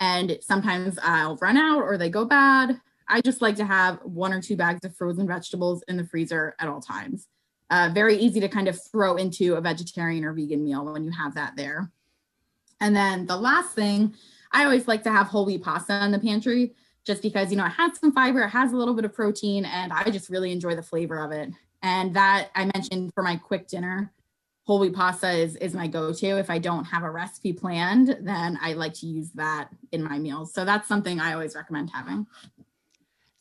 And 0.00 0.38
sometimes 0.40 0.98
I'll 1.02 1.36
run 1.36 1.56
out 1.56 1.82
or 1.82 1.98
they 1.98 2.10
go 2.10 2.24
bad. 2.24 2.80
I 3.08 3.20
just 3.20 3.42
like 3.42 3.56
to 3.56 3.64
have 3.64 3.98
one 4.02 4.32
or 4.32 4.40
two 4.40 4.56
bags 4.56 4.84
of 4.84 4.96
frozen 4.96 5.26
vegetables 5.26 5.82
in 5.88 5.96
the 5.96 6.06
freezer 6.06 6.54
at 6.58 6.68
all 6.68 6.80
times. 6.80 7.28
Uh, 7.70 7.90
very 7.92 8.16
easy 8.16 8.40
to 8.40 8.48
kind 8.48 8.68
of 8.68 8.78
throw 8.90 9.16
into 9.16 9.54
a 9.54 9.60
vegetarian 9.60 10.24
or 10.24 10.32
vegan 10.32 10.64
meal 10.64 10.84
when 10.84 11.04
you 11.04 11.10
have 11.10 11.34
that 11.34 11.54
there. 11.56 11.90
And 12.80 12.94
then 12.94 13.26
the 13.26 13.36
last 13.36 13.74
thing, 13.74 14.14
I 14.52 14.64
always 14.64 14.88
like 14.88 15.02
to 15.04 15.12
have 15.12 15.26
whole 15.26 15.44
wheat 15.44 15.62
pasta 15.62 16.04
in 16.04 16.12
the 16.12 16.18
pantry 16.18 16.74
just 17.04 17.22
because, 17.22 17.50
you 17.50 17.56
know, 17.56 17.66
it 17.66 17.70
has 17.70 17.98
some 17.98 18.12
fiber, 18.12 18.42
it 18.42 18.50
has 18.50 18.72
a 18.72 18.76
little 18.76 18.94
bit 18.94 19.04
of 19.04 19.12
protein, 19.12 19.64
and 19.64 19.92
I 19.92 20.10
just 20.10 20.30
really 20.30 20.52
enjoy 20.52 20.74
the 20.74 20.82
flavor 20.82 21.18
of 21.18 21.32
it. 21.32 21.50
And 21.82 22.14
that 22.16 22.48
I 22.54 22.70
mentioned 22.74 23.12
for 23.14 23.22
my 23.22 23.36
quick 23.36 23.68
dinner, 23.68 24.10
whole 24.64 24.80
wheat 24.80 24.94
pasta 24.94 25.30
is, 25.30 25.56
is 25.56 25.74
my 25.74 25.86
go-to. 25.86 26.38
If 26.38 26.48
I 26.48 26.58
don't 26.58 26.84
have 26.84 27.02
a 27.02 27.10
recipe 27.10 27.52
planned, 27.52 28.16
then 28.20 28.58
I 28.62 28.72
like 28.72 28.94
to 28.94 29.06
use 29.06 29.30
that 29.32 29.68
in 29.92 30.02
my 30.02 30.18
meals. 30.18 30.54
So 30.54 30.64
that's 30.64 30.88
something 30.88 31.20
I 31.20 31.34
always 31.34 31.54
recommend 31.54 31.90
having. 31.90 32.26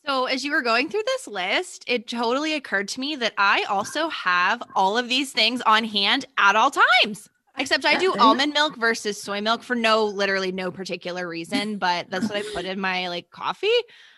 So, 0.05 0.25
as 0.25 0.43
you 0.43 0.51
were 0.51 0.61
going 0.61 0.89
through 0.89 1.03
this 1.05 1.27
list, 1.27 1.85
it 1.87 2.09
totally 2.09 2.55
occurred 2.55 2.89
to 2.89 2.99
me 2.99 3.15
that 3.15 3.33
I 3.37 3.63
also 3.69 4.09
have 4.09 4.61
all 4.75 4.97
of 4.97 5.07
these 5.07 5.31
things 5.31 5.61
on 5.61 5.85
hand 5.85 6.25
at 6.37 6.57
all 6.57 6.71
times. 6.71 7.29
Except 7.57 7.85
I 7.85 7.97
do 7.97 8.15
almond 8.19 8.53
milk 8.53 8.77
versus 8.77 9.21
soy 9.21 9.39
milk 9.39 9.61
for 9.61 9.75
no, 9.75 10.05
literally 10.05 10.51
no 10.51 10.71
particular 10.71 11.27
reason, 11.27 11.77
but 11.77 12.09
that's 12.09 12.27
what 12.27 12.37
I 12.37 12.43
put 12.53 12.65
in 12.65 12.79
my 12.79 13.09
like 13.09 13.29
coffee. 13.29 13.67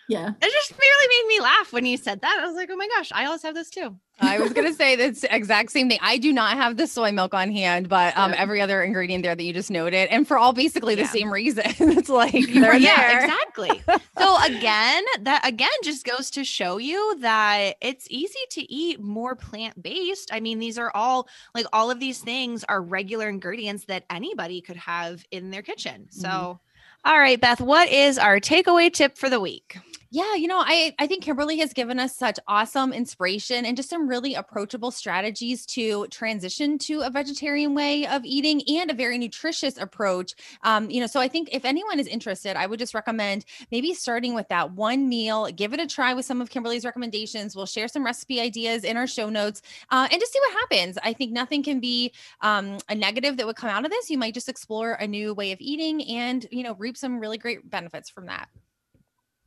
Yeah. 0.08 0.30
It 0.40 0.52
just 0.52 0.78
really 0.78 1.22
made 1.22 1.36
me 1.36 1.42
laugh 1.42 1.72
when 1.72 1.84
you 1.84 1.96
said 1.96 2.20
that. 2.20 2.38
I 2.40 2.46
was 2.46 2.54
like, 2.54 2.68
oh 2.70 2.76
my 2.76 2.88
gosh, 2.88 3.10
I 3.12 3.26
always 3.26 3.42
have 3.42 3.54
this 3.54 3.70
too. 3.70 3.96
I 4.18 4.38
was 4.38 4.52
gonna 4.54 4.72
say 4.72 4.96
this 4.96 5.26
exact 5.30 5.72
same 5.72 5.90
thing. 5.90 5.98
I 6.00 6.16
do 6.16 6.32
not 6.32 6.56
have 6.56 6.78
the 6.78 6.86
soy 6.86 7.12
milk 7.12 7.34
on 7.34 7.50
hand, 7.50 7.88
but 7.88 8.16
um, 8.16 8.32
yeah. 8.32 8.40
every 8.40 8.62
other 8.62 8.82
ingredient 8.82 9.22
there 9.22 9.34
that 9.34 9.42
you 9.42 9.52
just 9.52 9.70
noted, 9.70 10.08
and 10.08 10.26
for 10.26 10.38
all 10.38 10.54
basically 10.54 10.94
the 10.94 11.04
same 11.06 11.30
reason. 11.30 11.64
it's 11.66 12.08
like 12.08 12.32
they're 12.32 12.76
yeah, 12.76 13.08
there. 13.08 13.24
exactly. 13.24 13.82
so 14.18 14.42
again, 14.44 15.04
that 15.20 15.46
again 15.46 15.68
just 15.82 16.06
goes 16.06 16.30
to 16.30 16.44
show 16.44 16.78
you 16.78 17.18
that 17.20 17.76
it's 17.82 18.06
easy 18.08 18.38
to 18.52 18.72
eat 18.72 19.00
more 19.00 19.34
plant 19.34 19.82
based. 19.82 20.30
I 20.32 20.40
mean, 20.40 20.60
these 20.60 20.78
are 20.78 20.90
all 20.94 21.28
like 21.54 21.66
all 21.74 21.90
of 21.90 22.00
these 22.00 22.20
things 22.20 22.64
are 22.64 22.80
regular 22.80 23.28
ingredients 23.28 23.84
that 23.86 24.04
anybody 24.08 24.62
could 24.62 24.76
have 24.76 25.24
in 25.30 25.50
their 25.50 25.62
kitchen. 25.62 26.06
So. 26.10 26.28
Mm-hmm. 26.28 26.62
All 27.04 27.20
right, 27.20 27.40
Beth, 27.40 27.60
what 27.60 27.88
is 27.88 28.18
our 28.18 28.40
takeaway 28.40 28.92
tip 28.92 29.16
for 29.16 29.30
the 29.30 29.38
week? 29.38 29.76
Yeah, 30.10 30.34
you 30.36 30.46
know, 30.46 30.62
I 30.64 30.94
I 31.00 31.08
think 31.08 31.24
Kimberly 31.24 31.58
has 31.58 31.72
given 31.72 31.98
us 31.98 32.16
such 32.16 32.38
awesome 32.46 32.92
inspiration 32.92 33.66
and 33.66 33.76
just 33.76 33.90
some 33.90 34.06
really 34.08 34.34
approachable 34.34 34.92
strategies 34.92 35.66
to 35.66 36.06
transition 36.08 36.78
to 36.80 37.00
a 37.00 37.10
vegetarian 37.10 37.74
way 37.74 38.06
of 38.06 38.24
eating 38.24 38.62
and 38.68 38.88
a 38.90 38.94
very 38.94 39.18
nutritious 39.18 39.76
approach. 39.76 40.34
Um, 40.62 40.88
you 40.90 41.00
know, 41.00 41.08
so 41.08 41.18
I 41.20 41.26
think 41.26 41.48
if 41.50 41.64
anyone 41.64 41.98
is 41.98 42.06
interested, 42.06 42.56
I 42.56 42.66
would 42.66 42.78
just 42.78 42.94
recommend 42.94 43.44
maybe 43.72 43.94
starting 43.94 44.32
with 44.34 44.48
that 44.48 44.70
one 44.72 45.08
meal, 45.08 45.46
give 45.50 45.72
it 45.72 45.80
a 45.80 45.86
try 45.88 46.14
with 46.14 46.24
some 46.24 46.40
of 46.40 46.50
Kimberly's 46.50 46.84
recommendations. 46.84 47.56
We'll 47.56 47.66
share 47.66 47.88
some 47.88 48.04
recipe 48.04 48.40
ideas 48.40 48.84
in 48.84 48.96
our 48.96 49.08
show 49.08 49.28
notes 49.28 49.60
uh, 49.90 50.06
and 50.10 50.20
just 50.20 50.32
see 50.32 50.38
what 50.40 50.52
happens. 50.70 50.98
I 51.02 51.12
think 51.14 51.32
nothing 51.32 51.64
can 51.64 51.80
be 51.80 52.12
um, 52.42 52.78
a 52.88 52.94
negative 52.94 53.36
that 53.38 53.46
would 53.46 53.56
come 53.56 53.70
out 53.70 53.84
of 53.84 53.90
this. 53.90 54.08
You 54.08 54.18
might 54.18 54.34
just 54.34 54.48
explore 54.48 54.92
a 54.92 55.06
new 55.08 55.34
way 55.34 55.50
of 55.50 55.60
eating 55.60 56.04
and, 56.08 56.46
you 56.52 56.62
know, 56.62 56.74
reap 56.76 56.96
some 56.96 57.18
really 57.18 57.38
great 57.38 57.68
benefits 57.68 58.08
from 58.08 58.26
that. 58.26 58.48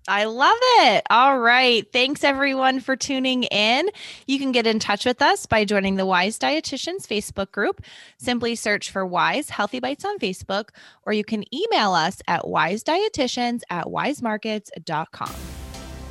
I 0.10 0.26
love 0.26 0.58
it. 0.60 1.04
All 1.12 1.38
right. 1.40 1.86
Thanks 1.94 2.24
everyone 2.24 2.80
for 2.80 2.96
tuning 2.96 3.44
in. 3.44 3.90
You 4.26 4.40
can 4.40 4.52
get 4.52 4.66
in 4.66 4.80
touch 4.80 5.06
with 5.06 5.22
us 5.22 5.46
by 5.46 5.66
joining 5.66 5.98
the 5.98 6.06
Weis 6.06 6.40
Dietitians 6.40 7.06
Facebook 7.06 7.52
group. 7.52 7.84
Simply 8.18 8.56
search 8.56 8.90
for 8.90 9.08
Weis 9.08 9.52
Healthy 9.52 9.80
Bites 9.80 10.04
on 10.04 10.18
Facebook, 10.18 10.70
or 11.06 11.14
you 11.14 11.24
can 11.24 11.44
email 11.54 11.94
us 11.94 12.24
at 12.28 12.42
weisdietitians 12.42 13.62
at 13.70 13.86
weismarkets.com. 13.86 15.59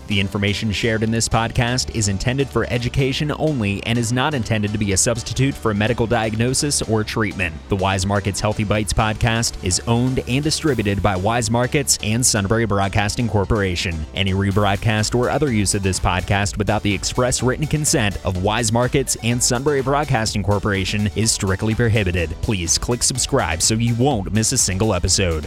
The 0.09 0.21
information 0.21 0.73
shared 0.73 1.03
in 1.03 1.11
this 1.11 1.29
podcast 1.29 1.95
is 1.95 2.09
intended 2.09 2.49
for 2.49 2.65
education 2.71 3.31
only 3.31 3.85
and 3.85 3.99
is 3.99 4.11
not 4.11 4.33
intended 4.33 4.73
to 4.73 4.79
be 4.79 4.93
a 4.93 4.97
substitute 4.97 5.55
for 5.55 5.71
a 5.71 5.75
medical 5.75 6.07
diagnosis 6.07 6.81
or 6.81 7.05
treatment. 7.05 7.55
The 7.69 7.77
Weis 7.77 8.07
Markets 8.07 8.41
Healthy 8.41 8.65
Bites 8.65 8.95
podcast 8.95 9.63
is 9.63 9.81
owned 9.87 10.21
and 10.27 10.43
distributed 10.43 11.03
by 11.03 11.15
Weis 11.17 11.51
Markets 11.51 11.99
and 12.03 12.25
Sunbury 12.25 12.65
Broadcasting 12.65 13.29
Corporation. 13.29 14.07
Any 14.15 14.33
rebroadcast 14.33 15.15
or 15.15 15.29
other 15.29 15.53
use 15.53 15.75
of 15.75 15.83
this 15.83 16.01
podcast 16.01 16.57
without 16.57 16.83
the 16.83 16.95
express 16.95 17.43
written 17.43 17.67
consent 17.67 18.17
of 18.25 18.39
Weis 18.39 18.73
Markets 18.73 19.19
and 19.23 19.43
Sunbury 19.43 19.83
Broadcasting 19.83 20.43
Corporation 20.43 21.11
is 21.17 21.33
strictly 21.33 21.75
prohibited. 21.75 22.31
Please 22.41 22.79
click 22.79 23.03
subscribe 23.03 23.61
so 23.61 23.75
you 23.75 23.95
won't 23.97 24.33
miss 24.33 24.53
a 24.53 24.59
single 24.59 24.95
episode. 24.95 25.47